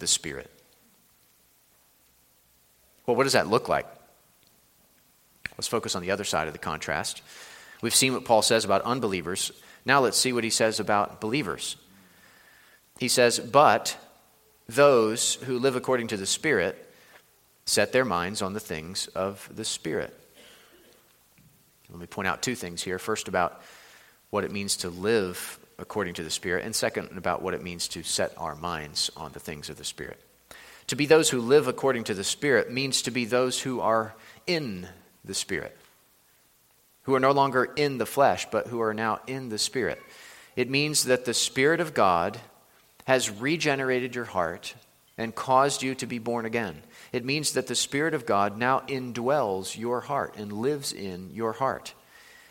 the 0.00 0.06
Spirit. 0.08 0.50
Well, 3.06 3.16
what 3.16 3.24
does 3.24 3.32
that 3.34 3.46
look 3.46 3.68
like? 3.68 3.86
Let's 5.56 5.68
focus 5.68 5.94
on 5.94 6.02
the 6.02 6.10
other 6.10 6.24
side 6.24 6.46
of 6.46 6.52
the 6.52 6.58
contrast. 6.58 7.22
We've 7.80 7.94
seen 7.94 8.12
what 8.12 8.24
Paul 8.24 8.42
says 8.42 8.64
about 8.64 8.82
unbelievers. 8.82 9.52
Now 9.88 10.00
let's 10.00 10.18
see 10.18 10.34
what 10.34 10.44
he 10.44 10.50
says 10.50 10.80
about 10.80 11.18
believers. 11.18 11.76
He 12.98 13.08
says, 13.08 13.40
But 13.40 13.96
those 14.68 15.36
who 15.36 15.58
live 15.58 15.76
according 15.76 16.08
to 16.08 16.18
the 16.18 16.26
Spirit 16.26 16.76
set 17.64 17.90
their 17.90 18.04
minds 18.04 18.42
on 18.42 18.52
the 18.52 18.60
things 18.60 19.06
of 19.08 19.48
the 19.50 19.64
Spirit. 19.64 20.14
Let 21.88 22.00
me 22.00 22.06
point 22.06 22.28
out 22.28 22.42
two 22.42 22.54
things 22.54 22.82
here. 22.82 22.98
First, 22.98 23.28
about 23.28 23.62
what 24.28 24.44
it 24.44 24.52
means 24.52 24.76
to 24.78 24.90
live 24.90 25.58
according 25.78 26.12
to 26.14 26.22
the 26.22 26.30
Spirit, 26.30 26.66
and 26.66 26.76
second, 26.76 27.16
about 27.16 27.40
what 27.40 27.54
it 27.54 27.62
means 27.62 27.88
to 27.88 28.02
set 28.02 28.34
our 28.36 28.56
minds 28.56 29.10
on 29.16 29.32
the 29.32 29.40
things 29.40 29.70
of 29.70 29.78
the 29.78 29.84
Spirit. 29.84 30.20
To 30.88 30.96
be 30.96 31.06
those 31.06 31.30
who 31.30 31.40
live 31.40 31.66
according 31.66 32.04
to 32.04 32.14
the 32.14 32.24
Spirit 32.24 32.70
means 32.70 33.00
to 33.02 33.10
be 33.10 33.24
those 33.24 33.62
who 33.62 33.80
are 33.80 34.14
in 34.46 34.86
the 35.24 35.34
Spirit, 35.34 35.78
who 37.08 37.14
are 37.14 37.20
no 37.20 37.32
longer 37.32 37.64
in 37.64 37.96
the 37.96 38.04
flesh, 38.04 38.46
but 38.50 38.66
who 38.66 38.82
are 38.82 38.92
now 38.92 39.18
in 39.26 39.48
the 39.48 39.56
Spirit. 39.56 39.98
It 40.56 40.68
means 40.68 41.04
that 41.04 41.24
the 41.24 41.32
Spirit 41.32 41.80
of 41.80 41.94
God 41.94 42.38
has 43.06 43.30
regenerated 43.30 44.14
your 44.14 44.26
heart 44.26 44.74
and 45.16 45.34
caused 45.34 45.82
you 45.82 45.94
to 45.94 46.06
be 46.06 46.18
born 46.18 46.44
again. 46.44 46.82
It 47.10 47.24
means 47.24 47.52
that 47.52 47.66
the 47.66 47.74
Spirit 47.74 48.12
of 48.12 48.26
God 48.26 48.58
now 48.58 48.80
indwells 48.80 49.74
your 49.74 50.02
heart 50.02 50.34
and 50.36 50.52
lives 50.52 50.92
in 50.92 51.30
your 51.32 51.54
heart. 51.54 51.94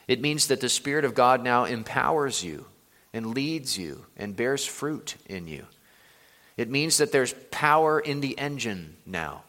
It 0.08 0.22
means 0.22 0.48
that 0.48 0.60
the 0.60 0.70
Spirit 0.70 1.06
of 1.06 1.14
God 1.14 1.44
now 1.44 1.66
empowers 1.66 2.44
you 2.44 2.66
and 3.14 3.36
leads 3.36 3.78
you 3.78 4.08
and 4.18 4.36
bears 4.36 4.66
fruit 4.66 5.18
in 5.28 5.48
you. 5.48 5.68
It 6.58 6.68
means 6.68 6.98
that 6.98 7.12
there's 7.12 7.36
power 7.52 8.00
in 8.00 8.22
the 8.22 8.36
engine 8.40 8.96
now 9.06 9.44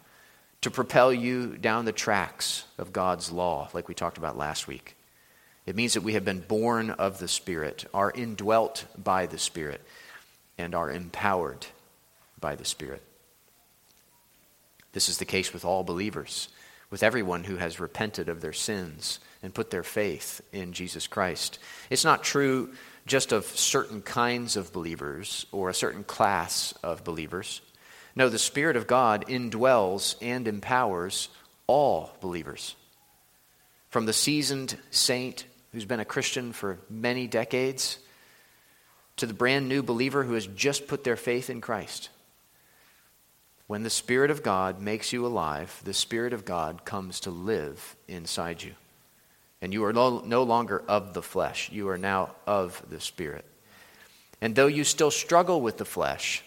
to 0.60 0.70
propel 0.70 1.14
you 1.14 1.56
down 1.56 1.86
the 1.86 1.92
tracks 1.92 2.64
of 2.76 2.92
God's 2.92 3.32
law, 3.32 3.70
like 3.72 3.88
we 3.88 3.94
talked 3.94 4.18
about 4.18 4.36
last 4.36 4.68
week. 4.68 4.96
It 5.68 5.76
means 5.76 5.92
that 5.92 6.02
we 6.02 6.14
have 6.14 6.24
been 6.24 6.40
born 6.40 6.88
of 6.88 7.18
the 7.18 7.28
Spirit, 7.28 7.84
are 7.92 8.10
indwelt 8.10 8.86
by 8.96 9.26
the 9.26 9.36
Spirit, 9.36 9.82
and 10.56 10.74
are 10.74 10.90
empowered 10.90 11.66
by 12.40 12.54
the 12.54 12.64
Spirit. 12.64 13.02
This 14.94 15.10
is 15.10 15.18
the 15.18 15.26
case 15.26 15.52
with 15.52 15.66
all 15.66 15.84
believers, 15.84 16.48
with 16.88 17.02
everyone 17.02 17.44
who 17.44 17.56
has 17.56 17.80
repented 17.80 18.30
of 18.30 18.40
their 18.40 18.54
sins 18.54 19.20
and 19.42 19.52
put 19.52 19.70
their 19.70 19.82
faith 19.82 20.40
in 20.54 20.72
Jesus 20.72 21.06
Christ. 21.06 21.58
It's 21.90 22.02
not 22.02 22.24
true 22.24 22.72
just 23.06 23.30
of 23.30 23.44
certain 23.44 24.00
kinds 24.00 24.56
of 24.56 24.72
believers 24.72 25.44
or 25.52 25.68
a 25.68 25.74
certain 25.74 26.02
class 26.02 26.72
of 26.82 27.04
believers. 27.04 27.60
No, 28.16 28.30
the 28.30 28.38
Spirit 28.38 28.76
of 28.76 28.86
God 28.86 29.26
indwells 29.28 30.14
and 30.22 30.48
empowers 30.48 31.28
all 31.66 32.16
believers. 32.22 32.74
From 33.90 34.06
the 34.06 34.14
seasoned 34.14 34.78
saint 34.90 35.44
who's 35.72 35.84
been 35.84 36.00
a 36.00 36.04
Christian 36.04 36.52
for 36.52 36.78
many 36.88 37.26
decades 37.26 37.98
to 39.16 39.26
the 39.26 39.34
brand 39.34 39.68
new 39.68 39.82
believer 39.82 40.24
who 40.24 40.34
has 40.34 40.46
just 40.46 40.86
put 40.86 41.04
their 41.04 41.16
faith 41.16 41.50
in 41.50 41.60
Christ. 41.60 42.08
When 43.66 43.82
the 43.82 43.90
Spirit 43.90 44.30
of 44.30 44.42
God 44.42 44.80
makes 44.80 45.12
you 45.12 45.26
alive, 45.26 45.80
the 45.84 45.92
Spirit 45.92 46.32
of 46.32 46.44
God 46.44 46.84
comes 46.84 47.20
to 47.20 47.30
live 47.30 47.96
inside 48.06 48.62
you. 48.62 48.72
And 49.60 49.74
you 49.74 49.84
are 49.84 49.92
no, 49.92 50.42
longer 50.42 50.82
of 50.88 51.14
the 51.14 51.22
flesh, 51.22 51.70
you 51.70 51.88
are 51.88 51.98
now 51.98 52.30
of 52.46 52.82
the 52.88 53.00
Spirit. 53.00 53.44
And 54.40 54.54
though 54.54 54.68
you 54.68 54.84
still 54.84 55.10
struggle 55.10 55.60
with 55.60 55.78
the 55.78 55.84
flesh, 55.84 56.44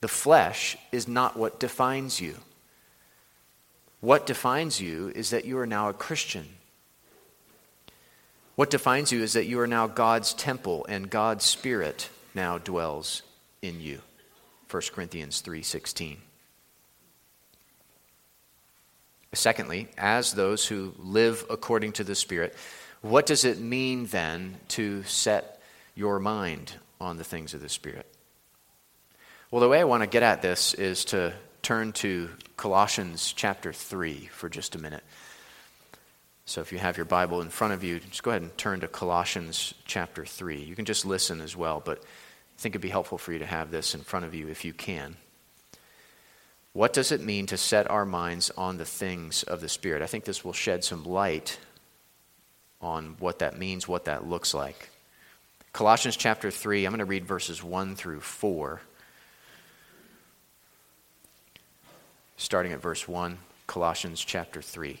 the 0.00 0.08
flesh 0.08 0.76
is 0.92 1.08
not 1.08 1.36
what 1.36 1.60
defines 1.60 2.20
you. 2.20 2.36
What 4.00 4.26
defines 4.26 4.80
you 4.80 5.12
is 5.14 5.30
that 5.30 5.44
you 5.44 5.58
are 5.58 5.66
now 5.66 5.88
a 5.88 5.94
Christian. 5.94 6.46
What 8.58 8.70
defines 8.70 9.12
you 9.12 9.22
is 9.22 9.34
that 9.34 9.46
you 9.46 9.60
are 9.60 9.68
now 9.68 9.86
God's 9.86 10.34
temple 10.34 10.84
and 10.88 11.08
God's 11.08 11.44
Spirit 11.44 12.10
now 12.34 12.58
dwells 12.58 13.22
in 13.62 13.80
you. 13.80 14.00
1 14.68 14.82
Corinthians 14.92 15.40
3:16. 15.42 16.16
Secondly, 19.32 19.86
as 19.96 20.32
those 20.32 20.66
who 20.66 20.92
live 20.98 21.46
according 21.48 21.92
to 21.92 22.02
the 22.02 22.16
Spirit, 22.16 22.56
what 23.00 23.26
does 23.26 23.44
it 23.44 23.60
mean 23.60 24.06
then 24.06 24.58
to 24.70 25.04
set 25.04 25.62
your 25.94 26.18
mind 26.18 26.72
on 27.00 27.16
the 27.16 27.22
things 27.22 27.54
of 27.54 27.60
the 27.60 27.68
Spirit? 27.68 28.12
Well, 29.52 29.60
the 29.60 29.68
way 29.68 29.78
I 29.78 29.84
want 29.84 30.02
to 30.02 30.08
get 30.08 30.24
at 30.24 30.42
this 30.42 30.74
is 30.74 31.04
to 31.04 31.32
turn 31.62 31.92
to 31.92 32.30
Colossians 32.56 33.32
chapter 33.32 33.72
3 33.72 34.26
for 34.32 34.48
just 34.48 34.74
a 34.74 34.80
minute. 34.80 35.04
So 36.48 36.62
if 36.62 36.72
you 36.72 36.78
have 36.78 36.96
your 36.96 37.04
Bible 37.04 37.42
in 37.42 37.50
front 37.50 37.74
of 37.74 37.84
you, 37.84 38.00
just 38.00 38.22
go 38.22 38.30
ahead 38.30 38.40
and 38.40 38.56
turn 38.56 38.80
to 38.80 38.88
Colossians 38.88 39.74
chapter 39.84 40.24
3. 40.24 40.62
You 40.62 40.74
can 40.74 40.86
just 40.86 41.04
listen 41.04 41.42
as 41.42 41.54
well, 41.54 41.82
but 41.84 41.98
I 41.98 42.56
think 42.56 42.72
it'd 42.72 42.80
be 42.80 42.88
helpful 42.88 43.18
for 43.18 43.34
you 43.34 43.38
to 43.40 43.46
have 43.46 43.70
this 43.70 43.94
in 43.94 44.00
front 44.00 44.24
of 44.24 44.34
you 44.34 44.48
if 44.48 44.64
you 44.64 44.72
can. 44.72 45.16
What 46.72 46.94
does 46.94 47.12
it 47.12 47.20
mean 47.20 47.44
to 47.48 47.58
set 47.58 47.90
our 47.90 48.06
minds 48.06 48.50
on 48.56 48.78
the 48.78 48.86
things 48.86 49.42
of 49.42 49.60
the 49.60 49.68
Spirit? 49.68 50.00
I 50.00 50.06
think 50.06 50.24
this 50.24 50.42
will 50.42 50.54
shed 50.54 50.84
some 50.84 51.04
light 51.04 51.58
on 52.80 53.16
what 53.18 53.40
that 53.40 53.58
means, 53.58 53.86
what 53.86 54.06
that 54.06 54.26
looks 54.26 54.54
like. 54.54 54.88
Colossians 55.74 56.16
chapter 56.16 56.50
3, 56.50 56.86
I'm 56.86 56.92
going 56.92 57.00
to 57.00 57.04
read 57.04 57.26
verses 57.26 57.62
1 57.62 57.94
through 57.94 58.20
4. 58.20 58.80
Starting 62.38 62.72
at 62.72 62.80
verse 62.80 63.06
1, 63.06 63.36
Colossians 63.66 64.24
chapter 64.24 64.62
3. 64.62 65.00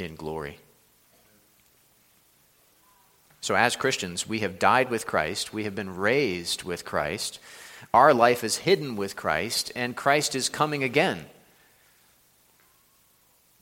in 0.00 0.14
glory. 0.14 0.58
So, 3.40 3.54
as 3.54 3.76
Christians, 3.76 4.28
we 4.28 4.40
have 4.40 4.58
died 4.58 4.90
with 4.90 5.06
Christ, 5.06 5.52
we 5.52 5.64
have 5.64 5.74
been 5.74 5.96
raised 5.96 6.62
with 6.62 6.84
Christ. 6.84 7.38
Our 7.94 8.12
life 8.12 8.44
is 8.44 8.58
hidden 8.58 8.96
with 8.96 9.16
Christ, 9.16 9.72
and 9.74 9.96
Christ 9.96 10.34
is 10.34 10.48
coming 10.48 10.84
again. 10.84 11.24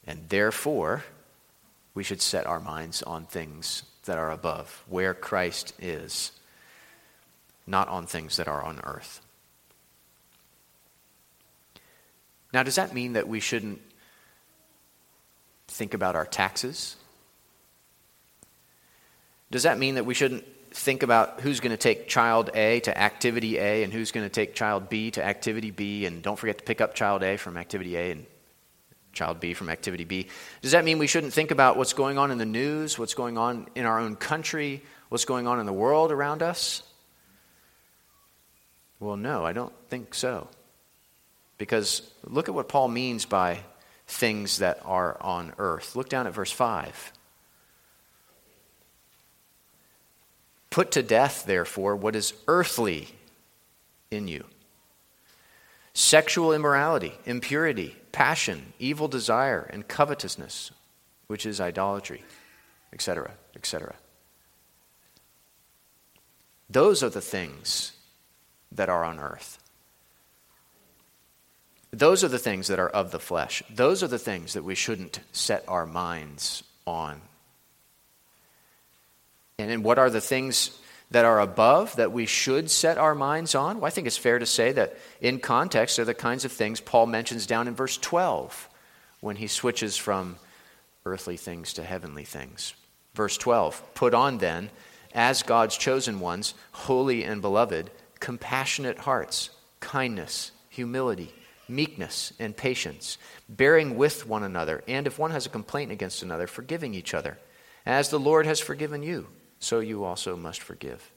And 0.06 0.28
therefore, 0.28 1.04
we 1.94 2.02
should 2.02 2.20
set 2.20 2.46
our 2.46 2.58
minds 2.58 3.02
on 3.02 3.26
things 3.26 3.84
that 4.04 4.18
are 4.18 4.32
above, 4.32 4.84
where 4.88 5.14
Christ 5.14 5.72
is, 5.78 6.32
not 7.66 7.88
on 7.88 8.06
things 8.06 8.36
that 8.38 8.48
are 8.48 8.62
on 8.62 8.80
earth. 8.84 9.20
Now, 12.52 12.62
does 12.62 12.76
that 12.76 12.94
mean 12.94 13.12
that 13.12 13.28
we 13.28 13.40
shouldn't 13.40 13.80
think 15.68 15.94
about 15.94 16.16
our 16.16 16.26
taxes? 16.26 16.96
Does 19.50 19.62
that 19.62 19.78
mean 19.78 19.94
that 19.94 20.04
we 20.04 20.14
shouldn't 20.14 20.44
think 20.70 21.02
about 21.02 21.40
who's 21.40 21.60
going 21.60 21.70
to 21.70 21.78
take 21.78 22.08
child 22.08 22.50
A 22.54 22.80
to 22.80 22.98
activity 22.98 23.58
A 23.58 23.82
and 23.82 23.92
who's 23.92 24.12
going 24.12 24.26
to 24.26 24.32
take 24.32 24.54
child 24.54 24.88
B 24.88 25.10
to 25.12 25.24
activity 25.24 25.70
B, 25.70 26.04
and 26.06 26.22
don't 26.22 26.38
forget 26.38 26.58
to 26.58 26.64
pick 26.64 26.80
up 26.80 26.94
child 26.94 27.22
A 27.22 27.36
from 27.36 27.56
activity 27.56 27.96
A 27.96 28.10
and 28.10 28.26
child 29.12 29.40
B 29.40 29.54
from 29.54 29.68
activity 29.68 30.04
B. 30.04 30.28
Does 30.62 30.72
that 30.72 30.84
mean 30.84 30.98
we 30.98 31.06
shouldn't 31.06 31.32
think 31.32 31.50
about 31.50 31.76
what's 31.76 31.92
going 31.92 32.18
on 32.18 32.30
in 32.30 32.38
the 32.38 32.46
news, 32.46 32.98
what's 32.98 33.14
going 33.14 33.38
on 33.38 33.66
in 33.74 33.86
our 33.86 33.98
own 33.98 34.16
country, 34.16 34.82
what's 35.08 35.24
going 35.24 35.46
on 35.46 35.58
in 35.60 35.66
the 35.66 35.72
world 35.72 36.12
around 36.12 36.42
us? 36.42 36.82
Well, 39.00 39.16
no, 39.16 39.44
I 39.44 39.52
don't 39.52 39.72
think 39.88 40.14
so. 40.14 40.48
Because 41.56 42.02
look 42.24 42.48
at 42.48 42.54
what 42.54 42.68
Paul 42.68 42.88
means 42.88 43.24
by 43.24 43.60
things 44.08 44.58
that 44.58 44.80
are 44.84 45.16
on 45.20 45.52
earth. 45.58 45.94
Look 45.94 46.08
down 46.08 46.26
at 46.26 46.34
verse 46.34 46.50
5. 46.50 47.12
Put 50.70 50.90
to 50.92 51.02
death, 51.02 51.44
therefore, 51.46 51.94
what 51.94 52.16
is 52.16 52.32
earthly 52.48 53.08
in 54.10 54.26
you 54.26 54.44
sexual 55.92 56.52
immorality, 56.52 57.12
impurity, 57.24 57.96
passion, 58.12 58.72
evil 58.78 59.08
desire, 59.08 59.68
and 59.72 59.88
covetousness, 59.88 60.70
which 61.26 61.44
is 61.44 61.60
idolatry, 61.60 62.22
etc., 62.92 63.32
etc. 63.56 63.96
Those 66.70 67.02
are 67.02 67.10
the 67.10 67.20
things 67.20 67.92
that 68.70 68.88
are 68.88 69.04
on 69.04 69.18
earth. 69.18 69.58
Those 71.90 72.22
are 72.22 72.28
the 72.28 72.38
things 72.38 72.66
that 72.68 72.78
are 72.78 72.88
of 72.88 73.10
the 73.10 73.18
flesh. 73.20 73.62
Those 73.70 74.02
are 74.02 74.08
the 74.08 74.18
things 74.18 74.52
that 74.52 74.64
we 74.64 74.74
shouldn't 74.74 75.20
set 75.32 75.64
our 75.68 75.86
minds 75.86 76.62
on 76.86 77.22
and 79.58 79.82
what 79.82 79.98
are 79.98 80.10
the 80.10 80.20
things 80.20 80.78
that 81.10 81.24
are 81.24 81.40
above 81.40 81.96
that 81.96 82.12
we 82.12 82.26
should 82.26 82.70
set 82.70 82.96
our 82.96 83.14
minds 83.14 83.54
on? 83.54 83.76
Well, 83.76 83.86
I 83.86 83.90
think 83.90 84.06
it's 84.06 84.16
fair 84.16 84.38
to 84.38 84.46
say 84.46 84.72
that 84.72 84.96
in 85.20 85.40
context, 85.40 85.96
they're 85.96 86.04
the 86.04 86.14
kinds 86.14 86.44
of 86.44 86.52
things 86.52 86.80
Paul 86.80 87.06
mentions 87.06 87.46
down 87.46 87.66
in 87.66 87.74
verse 87.74 87.96
12 87.98 88.68
when 89.20 89.36
he 89.36 89.48
switches 89.48 89.96
from 89.96 90.36
earthly 91.04 91.36
things 91.36 91.72
to 91.72 91.82
heavenly 91.82 92.24
things. 92.24 92.74
Verse 93.14 93.36
12 93.36 93.94
Put 93.94 94.14
on 94.14 94.38
then, 94.38 94.70
as 95.12 95.42
God's 95.42 95.76
chosen 95.76 96.20
ones, 96.20 96.54
holy 96.70 97.24
and 97.24 97.42
beloved, 97.42 97.90
compassionate 98.20 98.98
hearts, 98.98 99.50
kindness, 99.80 100.52
humility, 100.68 101.32
meekness, 101.68 102.32
and 102.38 102.56
patience, 102.56 103.18
bearing 103.48 103.96
with 103.96 104.26
one 104.26 104.42
another, 104.42 104.82
and 104.88 105.06
if 105.06 105.18
one 105.18 105.30
has 105.30 105.46
a 105.46 105.50
complaint 105.50 105.92
against 105.92 106.22
another, 106.22 106.46
forgiving 106.46 106.94
each 106.94 107.14
other, 107.14 107.38
as 107.84 108.10
the 108.10 108.20
Lord 108.20 108.46
has 108.46 108.60
forgiven 108.60 109.02
you 109.02 109.28
so 109.60 109.80
you 109.80 110.04
also 110.04 110.36
must 110.36 110.62
forgive. 110.62 111.10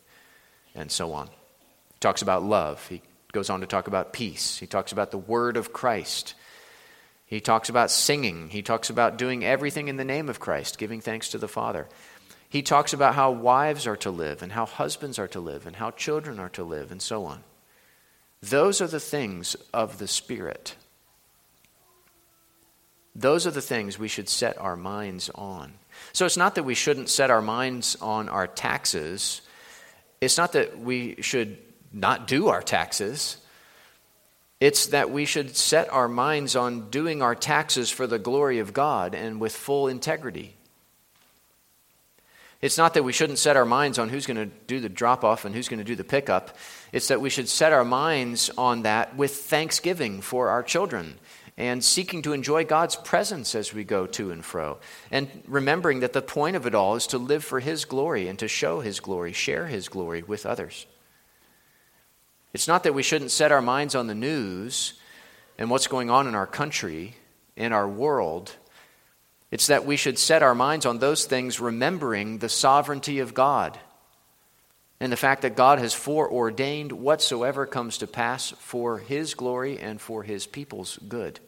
And 0.73 0.91
so 0.91 1.13
on. 1.13 1.27
He 1.27 1.99
talks 1.99 2.21
about 2.21 2.43
love. 2.43 2.85
He 2.87 3.01
goes 3.31 3.49
on 3.49 3.61
to 3.61 3.67
talk 3.67 3.87
about 3.87 4.13
peace. 4.13 4.57
He 4.57 4.67
talks 4.67 4.91
about 4.91 5.11
the 5.11 5.17
word 5.17 5.57
of 5.57 5.73
Christ. 5.73 6.33
He 7.25 7.39
talks 7.39 7.69
about 7.69 7.91
singing. 7.91 8.49
He 8.49 8.61
talks 8.61 8.89
about 8.89 9.17
doing 9.17 9.43
everything 9.43 9.87
in 9.87 9.97
the 9.97 10.05
name 10.05 10.29
of 10.29 10.39
Christ, 10.39 10.77
giving 10.77 11.01
thanks 11.01 11.29
to 11.29 11.37
the 11.37 11.47
Father. 11.47 11.87
He 12.49 12.61
talks 12.61 12.91
about 12.93 13.15
how 13.15 13.31
wives 13.31 13.87
are 13.87 13.97
to 13.97 14.11
live, 14.11 14.41
and 14.41 14.51
how 14.51 14.65
husbands 14.65 15.17
are 15.17 15.29
to 15.29 15.39
live, 15.39 15.65
and 15.65 15.75
how 15.75 15.91
children 15.91 16.39
are 16.39 16.49
to 16.49 16.63
live, 16.63 16.91
and 16.91 17.01
so 17.01 17.23
on. 17.25 17.43
Those 18.41 18.81
are 18.81 18.87
the 18.87 18.99
things 18.99 19.55
of 19.73 19.97
the 19.99 20.07
Spirit. 20.07 20.75
Those 23.15 23.45
are 23.45 23.51
the 23.51 23.61
things 23.61 23.99
we 23.99 24.07
should 24.07 24.29
set 24.29 24.57
our 24.57 24.75
minds 24.75 25.29
on. 25.35 25.73
So 26.13 26.25
it's 26.25 26.37
not 26.37 26.55
that 26.55 26.63
we 26.63 26.75
shouldn't 26.75 27.09
set 27.09 27.29
our 27.29 27.41
minds 27.41 27.97
on 28.01 28.29
our 28.29 28.47
taxes. 28.47 29.41
It's 30.21 30.37
not 30.37 30.53
that 30.53 30.79
we 30.79 31.21
should 31.21 31.57
not 31.91 32.27
do 32.27 32.47
our 32.47 32.61
taxes. 32.61 33.37
It's 34.59 34.87
that 34.87 35.09
we 35.09 35.25
should 35.25 35.55
set 35.55 35.91
our 35.91 36.07
minds 36.07 36.55
on 36.55 36.89
doing 36.89 37.21
our 37.21 37.35
taxes 37.35 37.89
for 37.89 38.07
the 38.07 38.19
glory 38.19 38.59
of 38.59 38.73
God 38.73 39.13
and 39.13 39.41
with 39.41 39.55
full 39.55 39.87
integrity. 39.87 40.55
It's 42.61 42.77
not 42.77 42.93
that 42.93 43.03
we 43.03 43.11
shouldn't 43.11 43.39
set 43.39 43.57
our 43.57 43.65
minds 43.65 43.97
on 43.97 44.09
who's 44.09 44.27
going 44.27 44.37
to 44.37 44.45
do 44.67 44.79
the 44.79 44.89
drop 44.89 45.23
off 45.23 45.45
and 45.45 45.55
who's 45.55 45.67
going 45.67 45.79
to 45.79 45.83
do 45.83 45.95
the 45.95 46.03
pickup. 46.03 46.55
It's 46.91 47.07
that 47.07 47.21
we 47.21 47.31
should 47.31 47.49
set 47.49 47.73
our 47.73 47.83
minds 47.83 48.51
on 48.55 48.83
that 48.83 49.15
with 49.15 49.35
thanksgiving 49.35 50.21
for 50.21 50.49
our 50.49 50.61
children 50.61 51.17
and 51.57 51.83
seeking 51.83 52.21
to 52.21 52.33
enjoy 52.33 52.63
God's 52.63 52.95
presence 52.95 53.55
as 53.55 53.73
we 53.73 53.83
go 53.83 54.05
to 54.07 54.31
and 54.31 54.45
fro. 54.45 54.77
And 55.09 55.27
remembering 55.47 56.01
that 56.01 56.13
the 56.13 56.21
point 56.21 56.55
of 56.55 56.67
it 56.67 56.75
all 56.75 56.95
is 56.95 57.07
to 57.07 57.17
live 57.17 57.43
for 57.43 57.59
His 57.59 57.85
glory 57.85 58.27
and 58.27 58.37
to 58.39 58.47
show 58.47 58.79
His 58.79 58.99
glory, 58.99 59.33
share 59.33 59.65
His 59.65 59.89
glory 59.89 60.21
with 60.21 60.45
others. 60.45 60.85
It's 62.53 62.67
not 62.67 62.83
that 62.83 62.93
we 62.93 63.03
shouldn't 63.03 63.31
set 63.31 63.51
our 63.51 63.61
minds 63.61 63.95
on 63.95 64.07
the 64.07 64.15
news 64.15 64.93
and 65.57 65.69
what's 65.69 65.87
going 65.87 66.09
on 66.09 66.27
in 66.27 66.35
our 66.35 66.47
country, 66.47 67.15
in 67.55 67.73
our 67.73 67.87
world 67.87 68.55
it's 69.51 69.67
that 69.67 69.85
we 69.85 69.97
should 69.97 70.17
set 70.17 70.41
our 70.41 70.55
minds 70.55 70.85
on 70.85 70.99
those 70.99 71.25
things, 71.25 71.59
remembering 71.59 72.37
the 72.37 72.49
sovereignty 72.49 73.19
of 73.19 73.33
God 73.33 73.77
and 75.01 75.11
the 75.11 75.17
fact 75.17 75.41
that 75.41 75.55
God 75.55 75.79
has 75.79 75.93
foreordained 75.93 76.91
whatsoever 76.91 77.65
comes 77.65 77.97
to 77.97 78.07
pass 78.07 78.51
for 78.59 78.99
His 78.99 79.33
glory 79.33 79.77
and 79.77 79.99
for 79.99 80.23
His 80.23 80.47
people's 80.47 80.97
good. 81.09 81.39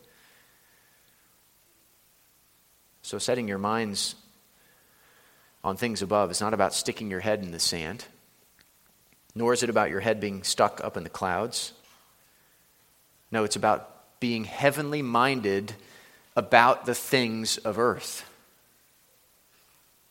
So, 3.03 3.19
setting 3.19 3.47
your 3.47 3.57
minds 3.57 4.15
on 5.63 5.77
things 5.77 6.01
above 6.01 6.31
is 6.31 6.41
not 6.41 6.53
about 6.53 6.73
sticking 6.73 7.09
your 7.09 7.19
head 7.19 7.41
in 7.41 7.51
the 7.51 7.59
sand, 7.59 8.05
nor 9.35 9.53
is 9.53 9.63
it 9.63 9.69
about 9.69 9.91
your 9.91 9.99
head 9.99 10.19
being 10.19 10.43
stuck 10.43 10.83
up 10.83 10.97
in 10.97 11.03
the 11.03 11.09
clouds. 11.09 11.73
No, 13.31 13.43
it's 13.43 13.55
about 13.55 14.19
being 14.19 14.45
heavenly 14.45 15.01
minded 15.01 15.73
about 16.35 16.85
the 16.85 16.95
things 16.95 17.57
of 17.57 17.77
earth. 17.77 18.29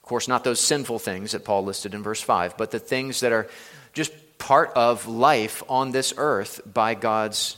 Of 0.03 0.09
course, 0.09 0.29
not 0.29 0.45
those 0.45 0.61
sinful 0.61 0.99
things 0.99 1.33
that 1.33 1.45
Paul 1.45 1.65
listed 1.65 1.95
in 1.95 2.03
verse 2.03 2.21
5, 2.21 2.57
but 2.57 2.71
the 2.71 2.79
things 2.79 3.21
that 3.21 3.33
are 3.33 3.49
just 3.93 4.13
part 4.39 4.71
of 4.75 5.07
life 5.07 5.63
on 5.69 5.93
this 5.93 6.13
earth 6.17 6.61
by 6.67 6.95
God's 6.95 7.57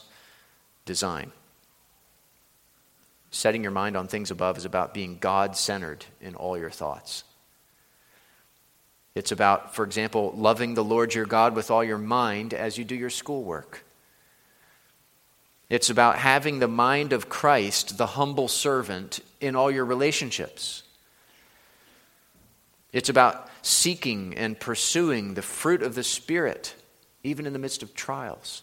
design. 0.85 1.33
Setting 3.31 3.63
your 3.63 3.73
mind 3.73 3.97
on 3.97 4.07
things 4.07 4.31
above 4.31 4.59
is 4.59 4.65
about 4.65 4.95
being 4.95 5.19
God 5.19 5.57
centered 5.57 6.05
in 6.21 6.35
all 6.35 6.59
your 6.59 6.71
thoughts. 6.71 7.25
It's 9.15 9.33
about, 9.33 9.75
for 9.75 9.85
example, 9.85 10.35
loving 10.37 10.75
the 10.75 10.85
Lord 10.85 11.15
your 11.15 11.25
God 11.25 11.55
with 11.55 11.71
all 11.71 11.85
your 11.85 11.99
mind 11.99 12.53
as 12.53 12.77
you 12.77 12.85
do 12.85 12.95
your 12.95 13.11
schoolwork. 13.11 13.84
It's 15.71 15.91
about 15.91 16.19
having 16.19 16.59
the 16.59 16.69
mind 16.69 17.13
of 17.13 17.29
Christ, 17.29 17.97
the 17.97 18.07
humble 18.07 18.49
servant, 18.49 19.21
in 19.41 19.57
all 19.57 19.71
your 19.71 19.85
relationships. 19.85 20.83
It's 22.93 23.09
about 23.09 23.49
seeking 23.63 24.35
and 24.37 24.61
pursuing 24.61 25.35
the 25.35 25.43
fruit 25.43 25.83
of 25.83 25.95
the 25.95 26.05
Spirit, 26.05 26.75
even 27.23 27.47
in 27.47 27.53
the 27.53 27.59
midst 27.59 27.83
of 27.83 27.95
trials. 27.95 28.63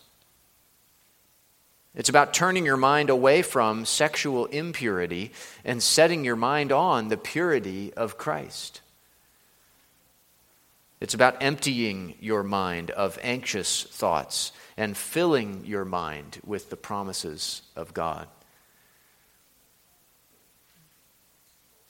It's 1.94 2.08
about 2.10 2.34
turning 2.34 2.66
your 2.66 2.78
mind 2.78 3.10
away 3.10 3.42
from 3.42 3.84
sexual 3.84 4.46
impurity 4.46 5.34
and 5.66 5.84
setting 5.84 6.24
your 6.24 6.38
mind 6.38 6.72
on 6.72 7.10
the 7.10 7.18
purity 7.18 7.94
of 7.96 8.18
Christ. 8.18 8.80
It's 11.02 11.16
about 11.16 11.42
emptying 11.42 12.16
your 12.22 12.44
mind 12.44 12.92
of 12.92 13.20
anxious 13.22 13.84
thoughts 13.84 14.52
and 14.78 14.96
filling 14.96 15.66
your 15.66 15.86
mind 15.86 16.40
with 16.46 16.70
the 16.70 16.78
promises 16.78 17.62
of 17.76 17.94
God. 17.94 18.28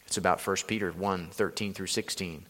It's 0.08 0.18
about 0.18 0.46
1 0.46 0.56
Peter 0.68 0.92
1 0.92 1.28
13 1.32 1.74
through 1.74 1.88
16. 1.88 2.46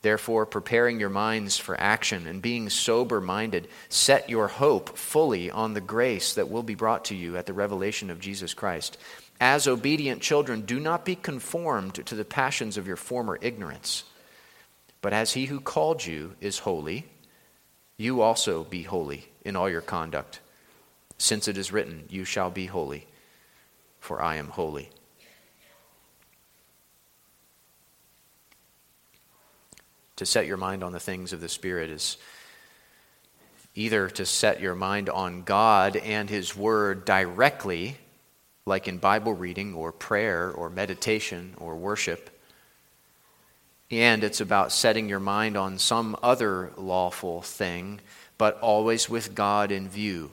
Therefore, 0.00 0.44
preparing 0.44 1.00
your 1.00 1.10
minds 1.10 1.56
for 1.56 1.80
action 1.80 2.26
and 2.26 2.42
being 2.42 2.68
sober 2.68 3.20
minded, 3.20 3.68
set 3.88 4.28
your 4.28 4.48
hope 4.48 4.96
fully 4.96 5.50
on 5.50 5.72
the 5.72 5.80
grace 5.80 6.34
that 6.34 6.50
will 6.50 6.62
be 6.62 6.74
brought 6.74 7.06
to 7.06 7.14
you 7.14 7.36
at 7.36 7.46
the 7.46 7.52
revelation 7.54 8.10
of 8.10 8.20
Jesus 8.20 8.52
Christ. 8.54 8.98
As 9.40 9.66
obedient 9.66 10.22
children, 10.22 10.62
do 10.62 10.78
not 10.78 11.04
be 11.04 11.14
conformed 11.14 11.94
to 12.06 12.14
the 12.14 12.24
passions 12.24 12.76
of 12.76 12.86
your 12.86 12.96
former 12.96 13.38
ignorance, 13.40 14.04
but 15.00 15.12
as 15.12 15.32
he 15.32 15.46
who 15.46 15.60
called 15.60 16.04
you 16.04 16.34
is 16.40 16.58
holy, 16.60 17.06
you 17.96 18.20
also 18.20 18.64
be 18.64 18.82
holy 18.82 19.28
in 19.44 19.56
all 19.56 19.68
your 19.68 19.80
conduct, 19.80 20.40
since 21.18 21.48
it 21.48 21.56
is 21.56 21.72
written, 21.72 22.04
You 22.08 22.24
shall 22.24 22.50
be 22.50 22.66
holy, 22.66 23.06
for 24.00 24.22
I 24.22 24.36
am 24.36 24.48
holy. 24.48 24.90
To 30.16 30.26
set 30.26 30.46
your 30.46 30.56
mind 30.56 30.82
on 30.84 30.92
the 30.92 31.00
things 31.00 31.32
of 31.32 31.40
the 31.40 31.48
Spirit 31.48 31.90
is 31.90 32.16
either 33.74 34.08
to 34.08 34.24
set 34.24 34.60
your 34.60 34.74
mind 34.74 35.10
on 35.10 35.42
God 35.42 35.96
and 35.96 36.30
His 36.30 36.56
Word 36.56 37.04
directly, 37.04 37.96
like 38.64 38.86
in 38.86 38.98
Bible 38.98 39.34
reading 39.34 39.74
or 39.74 39.90
prayer 39.90 40.50
or 40.50 40.70
meditation 40.70 41.54
or 41.58 41.74
worship, 41.74 42.30
and 43.90 44.24
it's 44.24 44.40
about 44.40 44.72
setting 44.72 45.08
your 45.08 45.20
mind 45.20 45.56
on 45.56 45.78
some 45.78 46.16
other 46.22 46.72
lawful 46.76 47.42
thing, 47.42 48.00
but 48.38 48.58
always 48.60 49.08
with 49.08 49.34
God 49.34 49.70
in 49.70 49.88
view. 49.88 50.30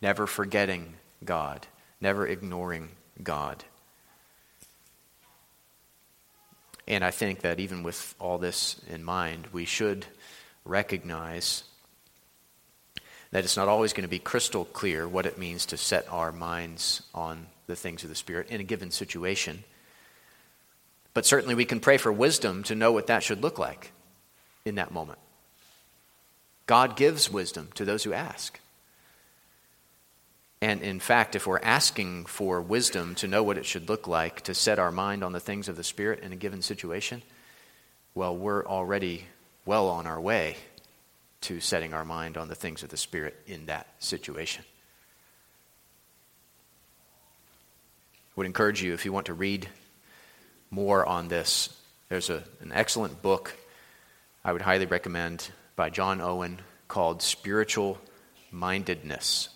Never 0.00 0.26
forgetting 0.26 0.94
God, 1.24 1.66
never 2.00 2.26
ignoring 2.26 2.90
God. 3.22 3.64
And 6.86 7.04
I 7.04 7.10
think 7.10 7.40
that 7.40 7.60
even 7.60 7.82
with 7.82 8.14
all 8.18 8.38
this 8.38 8.80
in 8.88 9.04
mind, 9.04 9.48
we 9.52 9.66
should 9.66 10.06
recognize 10.64 11.64
that 13.30 13.44
it's 13.44 13.56
not 13.56 13.68
always 13.68 13.92
going 13.92 14.02
to 14.02 14.08
be 14.08 14.18
crystal 14.18 14.64
clear 14.64 15.06
what 15.06 15.26
it 15.26 15.36
means 15.36 15.66
to 15.66 15.76
set 15.76 16.10
our 16.10 16.32
minds 16.32 17.02
on 17.14 17.46
the 17.66 17.76
things 17.76 18.02
of 18.02 18.08
the 18.08 18.14
Spirit 18.14 18.48
in 18.48 18.60
a 18.60 18.64
given 18.64 18.90
situation. 18.90 19.64
But 21.12 21.26
certainly 21.26 21.54
we 21.54 21.66
can 21.66 21.80
pray 21.80 21.98
for 21.98 22.10
wisdom 22.10 22.62
to 22.64 22.74
know 22.74 22.92
what 22.92 23.08
that 23.08 23.22
should 23.22 23.42
look 23.42 23.58
like 23.58 23.92
in 24.64 24.76
that 24.76 24.92
moment. 24.92 25.18
God 26.68 26.96
gives 26.96 27.32
wisdom 27.32 27.70
to 27.76 27.86
those 27.86 28.04
who 28.04 28.12
ask. 28.12 28.60
And 30.60 30.82
in 30.82 31.00
fact, 31.00 31.34
if 31.34 31.46
we're 31.46 31.60
asking 31.62 32.26
for 32.26 32.60
wisdom 32.60 33.14
to 33.16 33.26
know 33.26 33.42
what 33.42 33.56
it 33.56 33.64
should 33.64 33.88
look 33.88 34.06
like 34.06 34.42
to 34.42 34.54
set 34.54 34.78
our 34.78 34.92
mind 34.92 35.24
on 35.24 35.32
the 35.32 35.40
things 35.40 35.68
of 35.68 35.76
the 35.76 35.82
Spirit 35.82 36.20
in 36.20 36.30
a 36.30 36.36
given 36.36 36.60
situation, 36.60 37.22
well, 38.14 38.36
we're 38.36 38.66
already 38.66 39.24
well 39.64 39.88
on 39.88 40.06
our 40.06 40.20
way 40.20 40.56
to 41.40 41.58
setting 41.58 41.94
our 41.94 42.04
mind 42.04 42.36
on 42.36 42.48
the 42.48 42.54
things 42.54 42.82
of 42.82 42.90
the 42.90 42.96
Spirit 42.98 43.34
in 43.46 43.64
that 43.66 43.86
situation. 43.98 44.62
I 48.28 48.32
would 48.36 48.46
encourage 48.46 48.82
you, 48.82 48.92
if 48.92 49.06
you 49.06 49.12
want 49.12 49.26
to 49.26 49.34
read 49.34 49.70
more 50.70 51.06
on 51.06 51.28
this, 51.28 51.74
there's 52.10 52.28
a, 52.28 52.44
an 52.60 52.72
excellent 52.74 53.22
book 53.22 53.56
I 54.44 54.52
would 54.52 54.62
highly 54.62 54.86
recommend 54.86 55.48
by 55.78 55.88
John 55.90 56.20
Owen 56.20 56.58
called 56.88 57.22
Spiritual 57.22 57.98
Mindedness. 58.50 59.48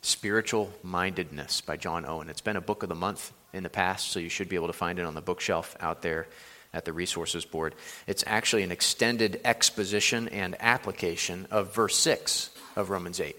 Spiritual 0.00 0.72
Mindedness 0.82 1.60
by 1.60 1.76
John 1.76 2.06
Owen. 2.06 2.30
It's 2.30 2.40
been 2.40 2.56
a 2.56 2.62
book 2.62 2.82
of 2.82 2.88
the 2.88 2.94
month 2.94 3.30
in 3.52 3.62
the 3.62 3.68
past, 3.68 4.08
so 4.08 4.18
you 4.18 4.30
should 4.30 4.48
be 4.48 4.56
able 4.56 4.68
to 4.68 4.72
find 4.72 4.98
it 4.98 5.04
on 5.04 5.12
the 5.12 5.20
bookshelf 5.20 5.76
out 5.80 6.00
there 6.00 6.28
at 6.72 6.86
the 6.86 6.94
resources 6.94 7.44
board. 7.44 7.74
It's 8.06 8.24
actually 8.26 8.62
an 8.62 8.72
extended 8.72 9.42
exposition 9.44 10.28
and 10.28 10.56
application 10.60 11.46
of 11.50 11.74
verse 11.74 11.98
6 11.98 12.48
of 12.74 12.88
Romans 12.88 13.20
8. 13.20 13.36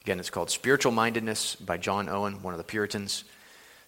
Again, 0.00 0.18
it's 0.18 0.30
called 0.30 0.48
Spiritual 0.48 0.92
Mindedness 0.92 1.56
by 1.56 1.76
John 1.76 2.08
Owen, 2.08 2.42
one 2.42 2.54
of 2.54 2.58
the 2.58 2.64
Puritans. 2.64 3.24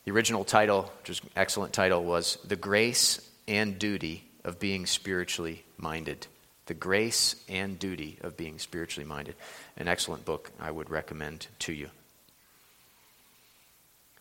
The 0.05 0.13
original 0.13 0.45
title, 0.45 0.93
which 1.01 1.09
is 1.09 1.21
an 1.23 1.31
excellent 1.37 1.73
title, 1.73 2.05
was 2.05 2.37
The 2.45 2.57
Grace 2.57 3.27
and 3.49 3.79
Duty 3.79 4.27
of 4.47 4.59
Being 4.59 4.87
Spiritually 4.87 5.65
Minded. 5.77 6.27
The 6.67 6.75
Grace 6.75 7.37
and 7.49 7.79
Duty 7.79 8.19
of 8.23 8.37
Being 8.37 8.59
Spiritually 8.59 9.07
Minded. 9.07 9.35
An 9.77 9.89
excellent 9.89 10.25
book 10.25 10.51
I 10.59 10.71
would 10.71 10.89
recommend 10.89 11.49
to 11.61 11.73
you. 11.73 11.91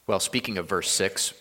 Well, 0.08 0.20
speaking 0.20 0.58
of 0.58 0.68
verse 0.68 0.92
6, 0.92 1.34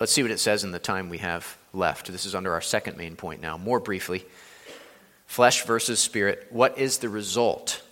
let's 0.00 0.12
see 0.12 0.22
what 0.22 0.32
it 0.32 0.40
says 0.40 0.64
in 0.64 0.72
the 0.72 0.78
time 0.78 1.08
we 1.08 1.18
have 1.18 1.56
left. 1.72 2.10
This 2.10 2.26
is 2.26 2.34
under 2.34 2.52
our 2.52 2.60
second 2.60 2.96
main 2.96 3.16
point 3.16 3.40
now. 3.40 3.56
More 3.56 3.80
briefly 3.80 4.24
flesh 5.26 5.64
versus 5.64 6.00
spirit. 6.00 6.48
What 6.50 6.76
is 6.76 6.98
the 6.98 7.08
result 7.08 7.82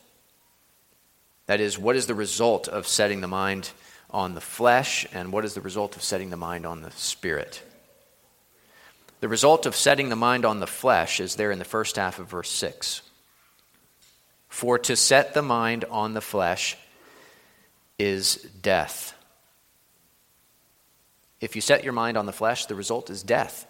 That 1.47 1.61
is, 1.61 1.79
what 1.79 1.97
is 1.97 2.07
the 2.07 2.15
result 2.15 2.69
of 2.69 2.87
setting 2.87 3.23
the 3.23 3.29
mind 3.29 3.71
on 4.11 4.35
the 4.35 4.41
flesh, 4.41 5.07
and 5.15 5.33
what 5.33 5.47
is 5.47 5.55
the 5.55 5.63
result 5.63 5.97
of 5.97 6.03
setting 6.03 6.29
the 6.29 6.37
mind 6.37 6.67
on 6.67 6.83
the 6.83 6.91
spirit? 6.91 7.63
The 9.21 9.29
result 9.29 9.67
of 9.67 9.75
setting 9.75 10.09
the 10.09 10.17
mind 10.17 10.45
on 10.45 10.61
the 10.61 10.67
flesh 10.67 11.21
is 11.21 11.37
there 11.37 11.51
in 11.51 11.59
the 11.59 11.65
first 11.65 11.97
half 11.97 12.19
of 12.19 12.29
verse 12.29 12.51
6. 12.51 13.03
For 14.49 14.79
to 14.79 14.97
set 14.97 15.35
the 15.35 15.43
mind 15.43 15.85
on 15.91 16.15
the 16.15 16.21
flesh 16.21 16.77
is 17.99 18.37
death. 18.63 19.15
If 21.41 21.55
you 21.55 21.63
set 21.63 21.85
your 21.85 21.93
mind 21.93 22.17
on 22.17 22.27
the 22.27 22.33
flesh, 22.33 22.67
the 22.67 22.75
result 22.75 23.11
is 23.11 23.23
death. 23.23 23.67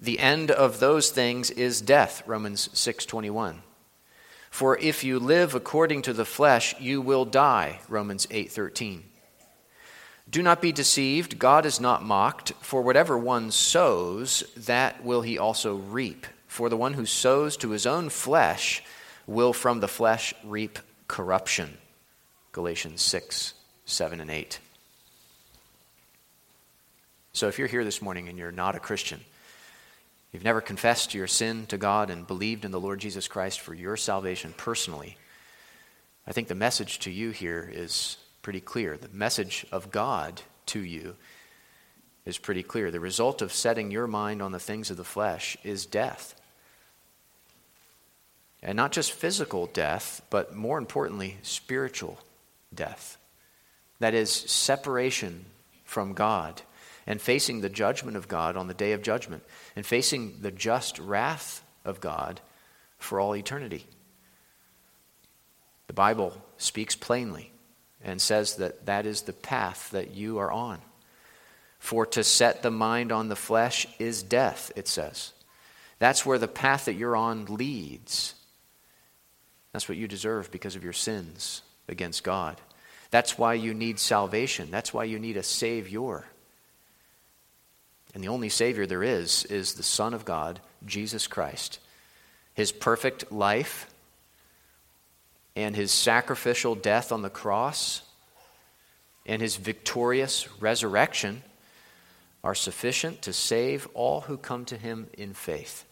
The 0.00 0.18
end 0.18 0.50
of 0.50 0.80
those 0.80 1.10
things 1.10 1.50
is 1.50 1.80
death, 1.80 2.22
Romans 2.26 2.68
6:21. 2.72 3.62
For 4.50 4.78
if 4.78 5.04
you 5.04 5.18
live 5.18 5.54
according 5.54 6.02
to 6.02 6.12
the 6.12 6.24
flesh, 6.24 6.74
you 6.78 7.00
will 7.00 7.24
die, 7.24 7.80
Romans 7.88 8.26
8:13. 8.30 9.04
Do 10.28 10.42
not 10.42 10.62
be 10.62 10.72
deceived, 10.72 11.38
God 11.38 11.66
is 11.66 11.80
not 11.80 12.04
mocked, 12.04 12.52
for 12.60 12.82
whatever 12.82 13.16
one 13.16 13.50
sows, 13.50 14.42
that 14.56 15.04
will 15.04 15.22
he 15.22 15.38
also 15.38 15.76
reap. 15.76 16.26
For 16.46 16.68
the 16.68 16.76
one 16.76 16.94
who 16.94 17.06
sows 17.06 17.56
to 17.58 17.70
his 17.70 17.86
own 17.86 18.08
flesh 18.08 18.82
will 19.26 19.52
from 19.52 19.80
the 19.80 19.88
flesh 19.88 20.34
reap 20.44 20.78
corruption. 21.08 21.78
Galatians 22.52 23.02
6, 23.02 23.54
7, 23.84 24.20
and 24.20 24.30
8. 24.30 24.58
So 27.32 27.48
if 27.48 27.58
you're 27.58 27.68
here 27.68 27.84
this 27.84 28.00
morning 28.00 28.28
and 28.28 28.38
you're 28.38 28.52
not 28.52 28.76
a 28.76 28.80
Christian, 28.80 29.20
you've 30.32 30.44
never 30.44 30.60
confessed 30.60 31.14
your 31.14 31.26
sin 31.26 31.66
to 31.66 31.76
God 31.76 32.08
and 32.08 32.26
believed 32.26 32.64
in 32.64 32.70
the 32.70 32.80
Lord 32.80 33.00
Jesus 33.00 33.26
Christ 33.26 33.60
for 33.60 33.74
your 33.74 33.96
salvation 33.96 34.54
personally, 34.56 35.16
I 36.26 36.32
think 36.32 36.46
the 36.46 36.54
message 36.54 37.00
to 37.00 37.10
you 37.10 37.30
here 37.30 37.68
is 37.72 38.16
pretty 38.44 38.60
clear. 38.60 38.96
The 38.96 39.08
message 39.08 39.66
of 39.72 39.90
God 39.90 40.42
to 40.66 40.78
you 40.78 41.16
is 42.26 42.38
pretty 42.38 42.62
clear. 42.62 42.90
The 42.90 43.00
result 43.00 43.40
of 43.40 43.52
setting 43.52 43.90
your 43.90 44.06
mind 44.06 44.42
on 44.42 44.52
the 44.52 44.60
things 44.60 44.90
of 44.90 44.98
the 44.98 45.02
flesh 45.02 45.56
is 45.64 45.86
death. 45.86 46.38
And 48.62 48.76
not 48.76 48.92
just 48.92 49.12
physical 49.12 49.66
death, 49.66 50.20
but 50.28 50.54
more 50.54 50.76
importantly, 50.76 51.38
spiritual 51.42 52.18
death. 52.72 53.16
That 53.98 54.12
is, 54.12 54.30
separation 54.30 55.46
from 55.84 56.12
God 56.12 56.60
and 57.06 57.20
facing 57.20 57.62
the 57.62 57.70
judgment 57.70 58.16
of 58.16 58.28
God 58.28 58.58
on 58.58 58.68
the 58.68 58.74
day 58.74 58.92
of 58.92 59.02
judgment 59.02 59.42
and 59.74 59.86
facing 59.86 60.40
the 60.42 60.50
just 60.50 60.98
wrath 60.98 61.64
of 61.84 62.00
God 62.00 62.42
for 62.98 63.18
all 63.20 63.34
eternity. 63.34 63.86
The 65.86 65.94
Bible 65.94 66.34
speaks 66.58 66.94
plainly 66.94 67.50
and 68.04 68.20
says 68.20 68.56
that 68.56 68.86
that 68.86 69.06
is 69.06 69.22
the 69.22 69.32
path 69.32 69.90
that 69.90 70.14
you 70.14 70.38
are 70.38 70.52
on. 70.52 70.78
For 71.78 72.06
to 72.06 72.22
set 72.22 72.62
the 72.62 72.70
mind 72.70 73.10
on 73.10 73.28
the 73.28 73.36
flesh 73.36 73.86
is 73.98 74.22
death, 74.22 74.70
it 74.76 74.86
says. 74.86 75.32
That's 75.98 76.24
where 76.24 76.38
the 76.38 76.48
path 76.48 76.84
that 76.84 76.94
you're 76.94 77.16
on 77.16 77.46
leads. 77.46 78.34
That's 79.72 79.88
what 79.88 79.98
you 79.98 80.06
deserve 80.06 80.50
because 80.50 80.76
of 80.76 80.84
your 80.84 80.92
sins 80.92 81.62
against 81.88 82.22
God. 82.22 82.60
That's 83.10 83.38
why 83.38 83.54
you 83.54 83.74
need 83.74 83.98
salvation. 83.98 84.70
That's 84.70 84.92
why 84.92 85.04
you 85.04 85.18
need 85.18 85.36
a 85.36 85.42
Savior. 85.42 86.24
And 88.14 88.22
the 88.22 88.28
only 88.28 88.48
Savior 88.48 88.86
there 88.86 89.02
is 89.02 89.44
is 89.46 89.74
the 89.74 89.82
Son 89.82 90.14
of 90.14 90.24
God, 90.24 90.60
Jesus 90.86 91.26
Christ. 91.26 91.80
His 92.54 92.70
perfect 92.70 93.32
life 93.32 93.92
and 95.56 95.76
his 95.76 95.92
sacrificial 95.92 96.74
death 96.74 97.12
on 97.12 97.22
the 97.22 97.30
cross 97.30 98.02
and 99.26 99.40
his 99.40 99.56
victorious 99.56 100.48
resurrection 100.60 101.42
are 102.42 102.54
sufficient 102.54 103.22
to 103.22 103.32
save 103.32 103.88
all 103.94 104.22
who 104.22 104.36
come 104.36 104.64
to 104.66 104.76
him 104.76 105.08
in 105.16 105.32
faith. 105.32 105.84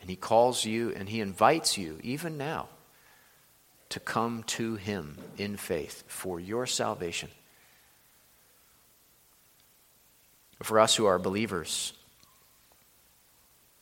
And 0.00 0.10
he 0.10 0.16
calls 0.16 0.64
you 0.64 0.92
and 0.94 1.08
he 1.08 1.20
invites 1.20 1.78
you, 1.78 1.98
even 2.02 2.36
now, 2.36 2.68
to 3.90 4.00
come 4.00 4.42
to 4.44 4.74
him 4.74 5.16
in 5.38 5.56
faith 5.56 6.02
for 6.08 6.40
your 6.40 6.66
salvation. 6.66 7.30
For 10.62 10.80
us 10.80 10.96
who 10.96 11.06
are 11.06 11.18
believers, 11.18 11.92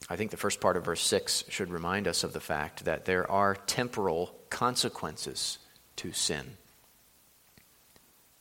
I 0.08 0.16
think 0.16 0.30
the 0.30 0.36
first 0.36 0.60
part 0.60 0.76
of 0.76 0.84
verse 0.84 1.00
6 1.00 1.44
should 1.48 1.70
remind 1.70 2.06
us 2.06 2.24
of 2.24 2.32
the 2.32 2.40
fact 2.40 2.84
that 2.84 3.06
there 3.06 3.30
are 3.30 3.54
temporal 3.54 4.34
consequences 4.50 5.58
to 5.96 6.12
sin. 6.12 6.56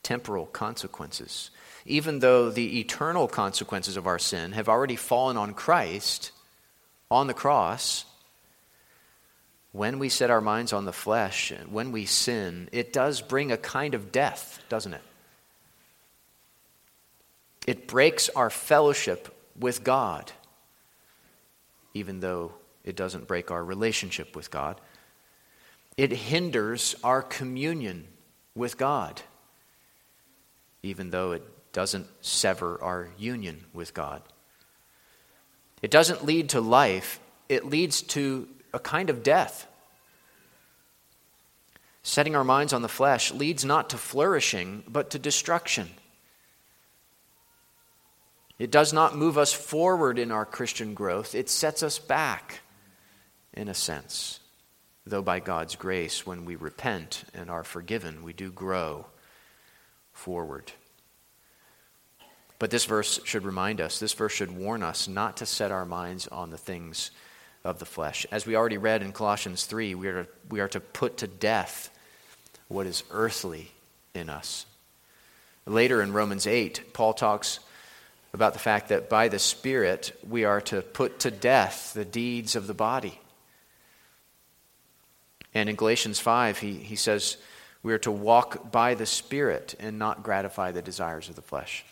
Temporal 0.01 0.45
consequences. 0.47 1.51
Even 1.85 2.19
though 2.19 2.49
the 2.49 2.79
eternal 2.79 3.27
consequences 3.27 3.95
of 3.95 4.07
our 4.07 4.19
sin 4.19 4.51
have 4.51 4.67
already 4.67 4.97
fallen 4.97 5.37
on 5.37 5.53
Christ 5.53 6.31
on 7.09 7.27
the 7.27 7.33
cross, 7.33 8.05
when 9.71 9.99
we 9.99 10.09
set 10.09 10.29
our 10.29 10.41
minds 10.41 10.73
on 10.73 10.85
the 10.85 10.93
flesh, 10.93 11.53
when 11.69 11.91
we 11.93 12.05
sin, 12.05 12.67
it 12.73 12.91
does 12.91 13.21
bring 13.21 13.51
a 13.51 13.57
kind 13.57 13.93
of 13.93 14.11
death, 14.11 14.59
doesn't 14.67 14.93
it? 14.93 15.01
It 17.65 17.87
breaks 17.87 18.27
our 18.29 18.49
fellowship 18.49 19.33
with 19.57 19.83
God 19.83 20.31
even 21.93 22.19
though 22.19 22.51
it 22.83 22.95
doesn't 22.95 23.27
break 23.27 23.51
our 23.51 23.63
relationship 23.63 24.35
with 24.35 24.51
God. 24.51 24.79
It 25.95 26.11
hinders 26.11 26.95
our 27.03 27.21
communion 27.21 28.07
with 28.55 28.77
God, 28.77 29.21
even 30.81 31.11
though 31.11 31.31
it 31.31 31.43
doesn't 31.71 32.07
sever 32.21 32.81
our 32.81 33.09
union 33.17 33.65
with 33.73 33.93
God. 33.93 34.21
It 35.81 35.91
doesn't 35.91 36.25
lead 36.25 36.49
to 36.49 36.61
life, 36.61 37.19
it 37.49 37.65
leads 37.65 38.01
to 38.01 38.47
a 38.73 38.79
kind 38.79 39.09
of 39.09 39.21
death. 39.21 39.67
Setting 42.03 42.35
our 42.35 42.43
minds 42.43 42.73
on 42.73 42.81
the 42.81 42.89
flesh 42.89 43.31
leads 43.31 43.63
not 43.63 43.89
to 43.91 43.97
flourishing, 43.97 44.83
but 44.87 45.09
to 45.11 45.19
destruction. 45.19 45.89
It 48.63 48.71
does 48.71 48.93
not 48.93 49.17
move 49.17 49.37
us 49.37 49.51
forward 49.51 50.17
in 50.17 50.31
our 50.31 50.45
Christian 50.45 50.93
growth, 50.93 51.35
it 51.35 51.49
sets 51.49 51.83
us 51.83 51.99
back, 51.99 52.61
in 53.53 53.67
a 53.67 53.73
sense. 53.73 54.39
Though 55.05 55.21
by 55.21 55.41
God's 55.41 55.75
grace, 55.75 56.25
when 56.25 56.45
we 56.45 56.55
repent 56.55 57.25
and 57.33 57.51
are 57.51 57.65
forgiven, 57.65 58.23
we 58.23 58.31
do 58.31 58.53
grow 58.53 59.05
forward. 60.13 60.71
But 62.57 62.71
this 62.71 62.85
verse 62.85 63.19
should 63.25 63.43
remind 63.43 63.81
us, 63.81 63.99
this 63.99 64.13
verse 64.13 64.31
should 64.31 64.55
warn 64.55 64.81
us 64.81 65.09
not 65.09 65.35
to 65.37 65.45
set 65.45 65.69
our 65.69 65.83
minds 65.83 66.29
on 66.29 66.49
the 66.49 66.57
things 66.57 67.11
of 67.65 67.79
the 67.79 67.85
flesh. 67.85 68.25
As 68.31 68.45
we 68.45 68.55
already 68.55 68.77
read 68.77 69.01
in 69.01 69.11
Colossians 69.11 69.65
3, 69.65 69.93
we 69.93 70.07
are 70.07 70.25
we 70.47 70.61
are 70.61 70.69
to 70.69 70.79
put 70.79 71.17
to 71.17 71.27
death 71.27 71.89
what 72.69 72.87
is 72.87 73.03
earthly 73.11 73.71
in 74.13 74.29
us. 74.29 74.65
Later 75.65 76.01
in 76.01 76.13
Romans 76.13 76.47
8, 76.47 76.93
Paul 76.93 77.13
talks 77.13 77.59
about 78.33 78.53
the 78.53 78.59
fact 78.59 78.89
that 78.89 79.09
by 79.09 79.27
the 79.27 79.39
Spirit 79.39 80.11
we 80.27 80.43
are 80.43 80.61
to 80.61 80.81
put 80.81 81.19
to 81.19 81.31
death 81.31 81.93
the 81.93 82.05
deeds 82.05 82.55
of 82.55 82.67
the 82.67 82.73
body. 82.73 83.19
And 85.53 85.69
in 85.69 85.75
Galatians 85.75 86.19
5, 86.19 86.57
he, 86.57 86.73
he 86.73 86.95
says 86.95 87.37
we 87.83 87.93
are 87.93 87.99
to 87.99 88.11
walk 88.11 88.71
by 88.71 88.95
the 88.95 89.05
Spirit 89.05 89.75
and 89.79 89.99
not 89.99 90.23
gratify 90.23 90.71
the 90.71 90.81
desires 90.81 91.29
of 91.29 91.35
the 91.35 91.41
flesh. 91.41 91.85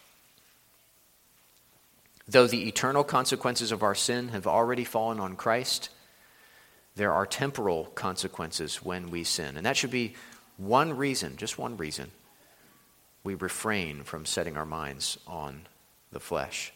Though 2.28 2.48
the 2.48 2.68
eternal 2.68 3.04
consequences 3.04 3.72
of 3.72 3.84
our 3.84 3.96
sin 3.96 4.30
have 4.30 4.48
already 4.48 4.86
fallen 4.86 5.20
on 5.20 5.36
Christ, 5.36 5.90
there 6.96 7.12
are 7.14 7.26
temporal 7.26 7.86
consequences 7.86 8.78
when 8.84 9.12
we 9.12 9.24
sin. 9.24 9.58
And 9.58 9.66
that 9.66 9.78
should 9.78 9.92
be 9.92 10.16
one 10.58 10.96
reason, 10.96 11.38
just 11.38 11.60
one 11.60 11.78
reason, 11.78 12.12
we 13.24 13.36
refrain 13.36 14.04
from 14.04 14.26
setting 14.26 14.58
our 14.58 14.66
minds 14.66 15.18
on 15.28 15.68
the 16.12 16.20
flesh. 16.20 16.74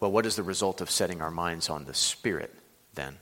Well, 0.00 0.12
what 0.12 0.26
is 0.26 0.36
the 0.36 0.42
result 0.42 0.80
of 0.80 0.90
setting 0.90 1.22
our 1.22 1.30
minds 1.30 1.70
on 1.70 1.84
the 1.84 1.94
Spirit 1.94 2.54
then? 2.94 3.16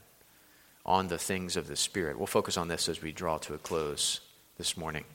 On 0.85 1.07
the 1.07 1.17
things 1.17 1.55
of 1.55 1.67
the 1.67 1.75
Spirit. 1.75 2.17
We'll 2.17 2.27
focus 2.27 2.57
on 2.57 2.67
this 2.67 2.89
as 2.89 3.01
we 3.01 3.11
draw 3.11 3.37
to 3.39 3.53
a 3.53 3.57
close 3.57 4.19
this 4.57 4.75
morning. 4.75 5.05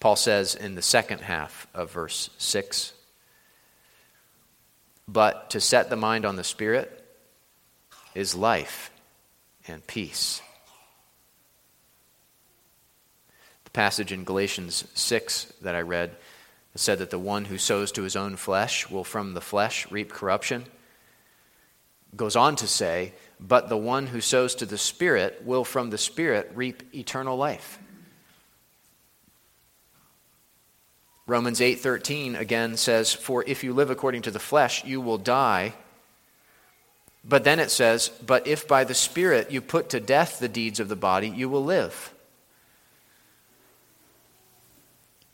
Paul 0.00 0.16
says 0.16 0.54
in 0.54 0.74
the 0.74 0.82
second 0.82 1.20
half 1.20 1.66
of 1.74 1.92
verse 1.92 2.30
6 2.38 2.92
But 5.06 5.50
to 5.50 5.60
set 5.60 5.90
the 5.90 5.96
mind 5.96 6.24
on 6.24 6.36
the 6.36 6.44
Spirit 6.44 7.04
is 8.14 8.34
life 8.34 8.90
and 9.68 9.86
peace. 9.86 10.40
The 13.64 13.70
passage 13.70 14.10
in 14.10 14.24
Galatians 14.24 14.84
6 14.94 15.52
that 15.60 15.74
I 15.74 15.80
read 15.80 16.16
said 16.78 16.98
that 16.98 17.10
the 17.10 17.18
one 17.18 17.46
who 17.46 17.58
sows 17.58 17.92
to 17.92 18.02
his 18.02 18.16
own 18.16 18.36
flesh 18.36 18.88
will 18.88 19.04
from 19.04 19.34
the 19.34 19.40
flesh 19.40 19.90
reap 19.90 20.12
corruption. 20.12 20.66
Goes 22.14 22.36
on 22.36 22.56
to 22.56 22.66
say, 22.66 23.12
but 23.38 23.68
the 23.68 23.76
one 23.76 24.06
who 24.08 24.20
sows 24.20 24.54
to 24.56 24.66
the 24.66 24.78
Spirit 24.78 25.42
will 25.44 25.64
from 25.64 25.90
the 25.90 25.98
Spirit 25.98 26.50
reap 26.54 26.94
eternal 26.94 27.36
life. 27.36 27.78
Romans 31.26 31.60
8:13 31.60 32.36
again 32.36 32.76
says, 32.76 33.12
"For 33.12 33.42
if 33.46 33.64
you 33.64 33.74
live 33.74 33.90
according 33.90 34.22
to 34.22 34.30
the 34.30 34.38
flesh, 34.38 34.84
you 34.84 35.00
will 35.00 35.18
die." 35.18 35.74
But 37.24 37.42
then 37.42 37.58
it 37.58 37.72
says, 37.72 38.08
"But 38.24 38.46
if 38.46 38.68
by 38.68 38.84
the 38.84 38.94
Spirit 38.94 39.50
you 39.50 39.60
put 39.60 39.90
to 39.90 39.98
death 39.98 40.38
the 40.38 40.48
deeds 40.48 40.78
of 40.78 40.88
the 40.88 40.94
body, 40.94 41.28
you 41.28 41.48
will 41.48 41.64
live." 41.64 42.12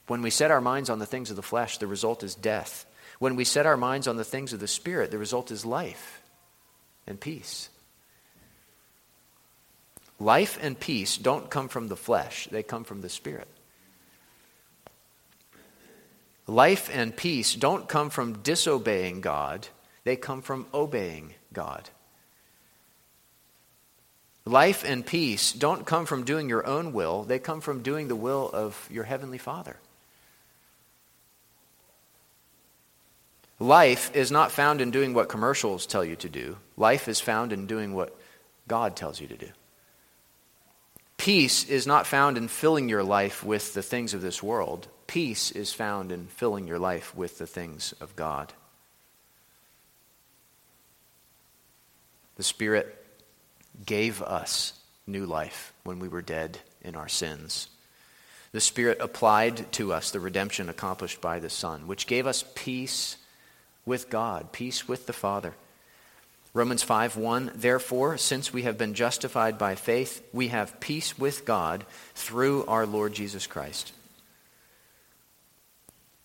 When 0.07 0.23
we 0.23 0.31
set 0.31 0.51
our 0.51 0.61
minds 0.61 0.91
on 0.91 0.99
the 0.99 1.07
things 1.07 1.31
of 1.31 1.37
the 1.37 1.43
flesh, 1.43 1.79
the 1.79 1.87
result 1.87 2.23
is 2.23 2.35
death. 2.35 2.87
When 3.19 3.37
we 3.37 3.45
set 3.45 3.67
our 3.67 3.77
minds 3.77 4.09
on 4.09 4.17
the 4.17 4.25
things 4.25 4.53
of 4.53 4.61
the 4.61 4.69
Spirit, 4.69 5.11
the 5.11 5.19
result 5.19 5.51
is 5.51 5.65
life 5.65 6.23
and 7.07 7.21
peace. 7.21 7.69
Life 10.19 10.59
and 10.61 10.79
peace 10.79 11.17
don't 11.19 11.51
come 11.51 11.69
from 11.69 11.89
the 11.89 11.97
flesh, 11.97 12.49
they 12.51 12.63
come 12.63 12.85
from 12.85 13.01
the 13.01 13.09
Spirit. 13.09 13.49
Life 16.47 16.91
and 16.93 17.17
peace 17.17 17.55
don't 17.55 17.89
come 17.89 18.11
from 18.11 18.43
disobeying 18.43 19.21
God, 19.21 19.69
they 20.05 20.17
come 20.17 20.43
from 20.43 20.67
obeying 20.75 21.35
God. 21.53 21.89
Life 24.45 24.85
and 24.85 25.07
peace 25.07 25.53
don't 25.53 25.87
come 25.87 26.07
from 26.07 26.25
doing 26.25 26.49
your 26.49 26.67
own 26.67 26.93
will, 26.93 27.23
they 27.23 27.39
come 27.39 27.61
from 27.61 27.83
doing 27.83 28.09
the 28.09 28.17
will 28.17 28.51
of 28.53 28.89
your 28.91 29.05
Heavenly 29.05 29.39
Father. 29.39 29.77
Life 33.63 34.17
is 34.17 34.33
not 34.33 34.51
found 34.51 34.81
in 34.81 34.91
doing 34.91 35.15
what 35.15 35.29
commercials 35.29 35.87
tell 35.87 36.05
you 36.05 36.17
to 36.17 36.29
do. 36.29 36.57
Life 36.77 37.07
is 37.07 37.21
found 37.21 37.53
in 37.53 37.69
doing 37.69 37.95
what 37.95 38.13
God 38.67 38.97
tells 38.97 39.21
you 39.21 39.29
to 39.29 39.37
do. 39.37 39.51
Peace 41.17 41.69
is 41.69 41.87
not 41.87 42.09
found 42.09 42.37
in 42.37 42.49
filling 42.49 42.89
your 42.89 43.05
life 43.05 43.45
with 43.45 43.73
the 43.73 43.83
things 43.83 44.15
of 44.15 44.21
this 44.21 44.43
world. 44.43 44.89
Peace 45.07 45.53
is 45.53 45.73
found 45.73 46.11
in 46.11 46.27
filling 46.27 46.67
your 46.67 46.81
life 46.81 47.15
with 47.15 47.39
the 47.39 47.47
things 47.47 47.95
of 48.01 48.17
God. 48.17 48.53
The 52.35 52.43
Spirit 52.43 52.93
gave 53.87 54.23
us 54.23 54.73
new 55.07 55.25
life 55.25 55.73
when 55.85 56.01
we 56.01 56.09
were 56.09 56.21
dead 56.21 56.59
in 56.81 56.97
our 56.97 57.09
sins. 57.09 57.69
The 58.51 58.61
Spirit 58.61 58.99
applied 59.01 59.71
to 59.75 59.93
us 59.93 60.11
the 60.11 60.19
redemption 60.19 60.69
accomplished 60.69 61.21
by 61.21 61.39
the 61.39 61.49
Son, 61.49 61.87
which 61.87 62.09
gave 62.09 62.27
us 62.27 62.45
peace 62.57 63.19
with 63.85 64.11
God, 64.11 64.53
peace 64.53 64.89
with 64.89 65.07
the 65.07 65.13
Father. 65.13 65.55
Romans 66.55 66.83
5 66.83 67.17
1 67.17 67.53
Therefore, 67.55 68.19
since 68.19 68.53
we 68.53 68.63
have 68.63 68.77
been 68.77 68.95
justified 68.95 69.59
by 69.59 69.75
faith, 69.75 70.23
we 70.33 70.49
have 70.49 70.81
peace 70.81 71.19
with 71.19 71.45
God 71.45 71.85
through 72.15 72.67
our 72.67 72.87
Lord 72.87 73.15
Jesus 73.15 73.47
Christ. 73.47 73.93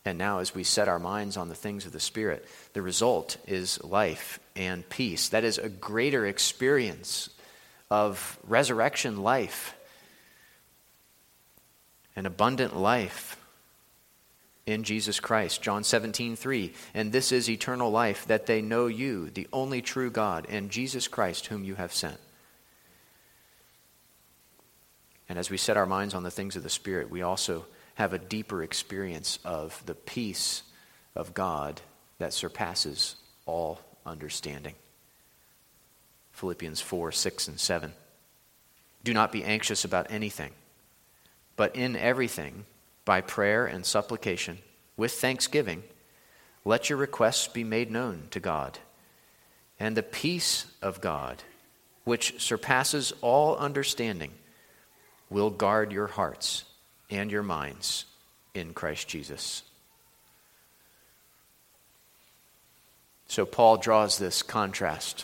And 0.04 0.17
now, 0.17 0.39
as 0.39 0.56
we 0.56 0.63
set 0.63 0.88
our 0.88 1.00
minds 1.00 1.36
on 1.36 1.50
the 1.50 1.56
things 1.56 1.86
of 1.86 1.91
the 1.91 2.00
Spirit, 2.00 2.48
the 2.74 2.82
result 2.82 3.38
is 3.46 3.84
life 3.84 4.39
and 4.56 4.88
peace. 4.88 5.30
That 5.30 5.43
is 5.43 5.58
a 5.58 5.67
greater 5.67 6.26
experience 6.26 7.30
of 7.89 8.38
resurrection 8.48 9.22
life, 9.22 9.76
an 12.15 12.26
abundant 12.26 12.76
life 12.76 13.38
in 14.67 14.84
Jesus 14.84 15.19
Christ. 15.19 15.62
John 15.62 15.84
17, 15.84 16.36
3. 16.36 16.73
And 16.93 17.12
this 17.12 17.32
is 17.32 17.49
eternal 17.49 17.89
life, 17.89 18.27
that 18.27 18.45
they 18.45 18.62
know 18.62 18.86
you, 18.86 19.32
the 19.32 19.47
only 19.51 19.82
true 19.82 20.12
God, 20.12 20.45
and 20.49 20.69
Jesus 20.69 21.08
Christ, 21.08 21.47
whom 21.47 21.63
you 21.63 21.73
have 21.75 21.93
sent. 21.93 22.19
And 25.30 25.39
as 25.39 25.49
we 25.49 25.58
set 25.58 25.77
our 25.77 25.86
minds 25.86 26.13
on 26.13 26.23
the 26.23 26.32
things 26.32 26.56
of 26.56 26.63
the 26.63 26.69
Spirit, 26.69 27.10
we 27.10 27.21
also 27.21 27.65
have 27.95 28.13
a 28.13 28.19
deeper 28.19 28.62
experience 28.62 29.39
of 29.43 29.82
the 29.86 29.95
peace 29.95 30.63
of 31.15 31.34
God 31.34 31.82
that 32.19 32.34
surpasses 32.34 33.15
all 33.45 33.80
understanding. 34.06 34.75
Philippians 36.34 36.82
4, 36.82 37.12
6, 37.12 37.47
and 37.47 37.60
7. 37.60 37.93
Do 39.03 39.13
not 39.13 39.32
be 39.32 39.43
anxious 39.43 39.86
about 39.86 40.12
anything, 40.12 40.51
but 41.56 41.75
in 41.75 41.95
everything, 41.95 42.65
by 43.08 43.22
prayer 43.22 43.65
and 43.65 43.86
supplication, 43.86 44.58
with 44.98 45.13
thanksgiving, 45.13 45.82
let 46.65 46.89
your 46.89 46.98
requests 46.98 47.48
be 47.48 47.63
made 47.63 47.89
known 47.89 48.28
to 48.32 48.41
God. 48.41 48.80
And 49.80 49.96
the 49.96 50.04
peace 50.04 50.65
of 50.82 51.00
God, 51.00 51.41
which 52.04 52.41
surpasses 52.41 53.13
all 53.22 53.56
understanding, 53.56 54.32
will 55.30 55.50
guard 55.50 55.93
your 55.93 56.08
hearts 56.08 56.65
and 57.10 57.32
your 57.32 57.43
minds 57.43 58.04
in 58.54 58.74
Christ 58.74 59.08
Jesus. 59.08 59.63
So, 63.30 63.46
Paul 63.46 63.78
draws 63.78 64.17
this 64.17 64.43
contrast 64.43 65.24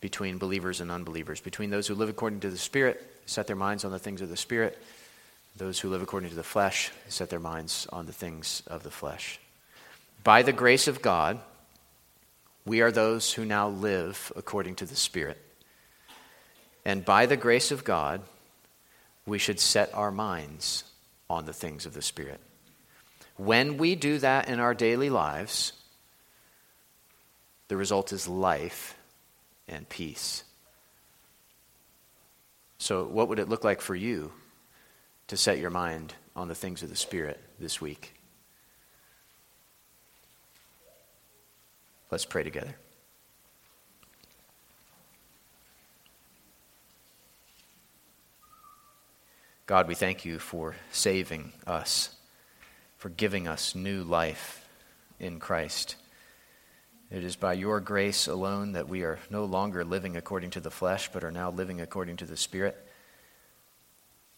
between 0.00 0.38
believers 0.38 0.80
and 0.80 0.90
unbelievers, 0.90 1.40
between 1.40 1.70
those 1.70 1.86
who 1.86 1.94
live 1.94 2.08
according 2.08 2.40
to 2.40 2.50
the 2.50 2.58
Spirit, 2.58 3.00
set 3.26 3.46
their 3.46 3.54
minds 3.54 3.84
on 3.84 3.92
the 3.92 4.00
things 4.00 4.22
of 4.22 4.28
the 4.28 4.36
Spirit, 4.36 4.76
those 5.56 5.78
who 5.80 5.90
live 5.90 6.02
according 6.02 6.30
to 6.30 6.36
the 6.36 6.42
flesh 6.42 6.90
set 7.08 7.30
their 7.30 7.40
minds 7.40 7.86
on 7.92 8.06
the 8.06 8.12
things 8.12 8.62
of 8.66 8.82
the 8.82 8.90
flesh. 8.90 9.38
By 10.24 10.42
the 10.42 10.52
grace 10.52 10.88
of 10.88 11.02
God, 11.02 11.40
we 12.64 12.80
are 12.80 12.92
those 12.92 13.32
who 13.32 13.44
now 13.44 13.68
live 13.68 14.32
according 14.36 14.76
to 14.76 14.86
the 14.86 14.96
Spirit. 14.96 15.38
And 16.84 17.04
by 17.04 17.26
the 17.26 17.36
grace 17.36 17.70
of 17.70 17.84
God, 17.84 18.22
we 19.26 19.38
should 19.38 19.60
set 19.60 19.92
our 19.94 20.10
minds 20.10 20.84
on 21.28 21.44
the 21.44 21.52
things 21.52 21.86
of 21.86 21.94
the 21.94 22.02
Spirit. 22.02 22.40
When 23.36 23.78
we 23.78 23.94
do 23.94 24.18
that 24.18 24.48
in 24.48 24.60
our 24.60 24.74
daily 24.74 25.10
lives, 25.10 25.72
the 27.68 27.76
result 27.76 28.12
is 28.12 28.28
life 28.28 28.96
and 29.68 29.88
peace. 29.88 30.44
So, 32.78 33.04
what 33.04 33.28
would 33.28 33.38
it 33.38 33.48
look 33.48 33.64
like 33.64 33.80
for 33.80 33.94
you 33.94 34.32
to 35.28 35.36
set 35.36 35.58
your 35.58 35.70
mind 35.70 36.14
on 36.34 36.48
the 36.48 36.54
things 36.54 36.82
of 36.82 36.88
the 36.88 36.96
Spirit 36.96 37.40
this 37.58 37.80
week. 37.80 38.14
Let's 42.10 42.24
pray 42.24 42.42
together. 42.42 42.76
God, 49.64 49.88
we 49.88 49.94
thank 49.94 50.26
you 50.26 50.38
for 50.38 50.76
saving 50.90 51.52
us, 51.66 52.14
for 52.98 53.08
giving 53.08 53.48
us 53.48 53.74
new 53.74 54.02
life 54.02 54.68
in 55.18 55.38
Christ. 55.38 55.96
It 57.10 57.24
is 57.24 57.36
by 57.36 57.54
your 57.54 57.80
grace 57.80 58.26
alone 58.26 58.72
that 58.72 58.88
we 58.88 59.02
are 59.02 59.18
no 59.30 59.44
longer 59.44 59.84
living 59.84 60.16
according 60.16 60.50
to 60.50 60.60
the 60.60 60.70
flesh, 60.70 61.10
but 61.12 61.24
are 61.24 61.30
now 61.30 61.50
living 61.50 61.80
according 61.80 62.16
to 62.18 62.26
the 62.26 62.36
Spirit. 62.36 62.76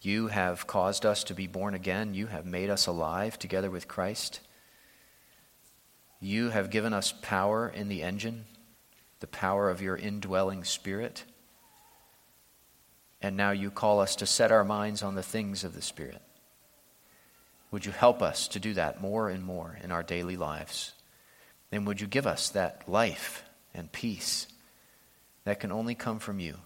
You 0.05 0.27
have 0.27 0.67
caused 0.67 1.07
us 1.07 1.25
to 1.25 1.35
be 1.35 1.47
born 1.47 1.73
again. 1.73 2.13
You 2.13 2.27
have 2.27 2.45
made 2.45 2.69
us 2.69 2.87
alive 2.87 3.39
together 3.39 3.71
with 3.71 3.89
Christ. 3.89 4.41
You 6.21 6.51
have 6.51 6.69
given 6.69 6.93
us 6.93 7.15
power 7.23 7.67
in 7.71 7.89
the 7.89 8.03
engine, 8.03 8.45
the 9.21 9.27
power 9.27 9.71
of 9.71 9.81
your 9.81 9.97
indwelling 9.97 10.63
spirit. 10.65 11.25
And 13.23 13.35
now 13.35 13.53
you 13.53 13.71
call 13.71 14.01
us 14.01 14.17
to 14.17 14.27
set 14.27 14.53
our 14.53 14.63
minds 14.63 15.03
on 15.03 15.15
the 15.15 15.23
things 15.23 15.65
of 15.65 15.75
the 15.75 15.81
Spirit. 15.81 16.21
Would 17.71 17.87
you 17.87 17.93
help 17.93 18.21
us 18.21 18.47
to 18.49 18.61
do 18.61 18.75
that 18.75 19.01
more 19.01 19.31
and 19.31 19.43
more 19.43 19.79
in 19.83 19.91
our 19.91 20.03
daily 20.03 20.37
lives? 20.37 20.93
And 21.73 21.87
would 21.87 22.03
you 22.03 22.07
give 22.07 22.27
us 22.27 22.51
that 22.51 22.87
life 22.87 23.43
and 23.73 23.91
peace 23.91 24.49
that 25.45 25.61
can 25.61 25.73
only 25.73 25.95
come 25.95 26.19
from 26.19 26.41
you? 26.41 26.59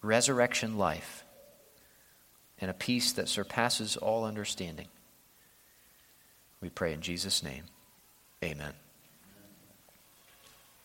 Resurrection 0.00 0.78
life 0.78 1.25
and 2.60 2.70
a 2.70 2.74
peace 2.74 3.12
that 3.12 3.28
surpasses 3.28 3.96
all 3.96 4.24
understanding. 4.24 4.88
We 6.60 6.70
pray 6.70 6.92
in 6.92 7.00
Jesus' 7.00 7.42
name. 7.42 7.64
Amen. 8.42 8.72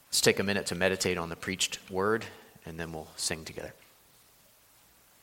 Let's 0.07 0.21
take 0.21 0.39
a 0.39 0.43
minute 0.43 0.65
to 0.67 0.75
meditate 0.75 1.17
on 1.17 1.29
the 1.29 1.35
preached 1.35 1.79
word, 1.89 2.25
and 2.65 2.79
then 2.79 2.91
we'll 2.91 3.07
sing 3.15 3.45
together. 3.45 3.73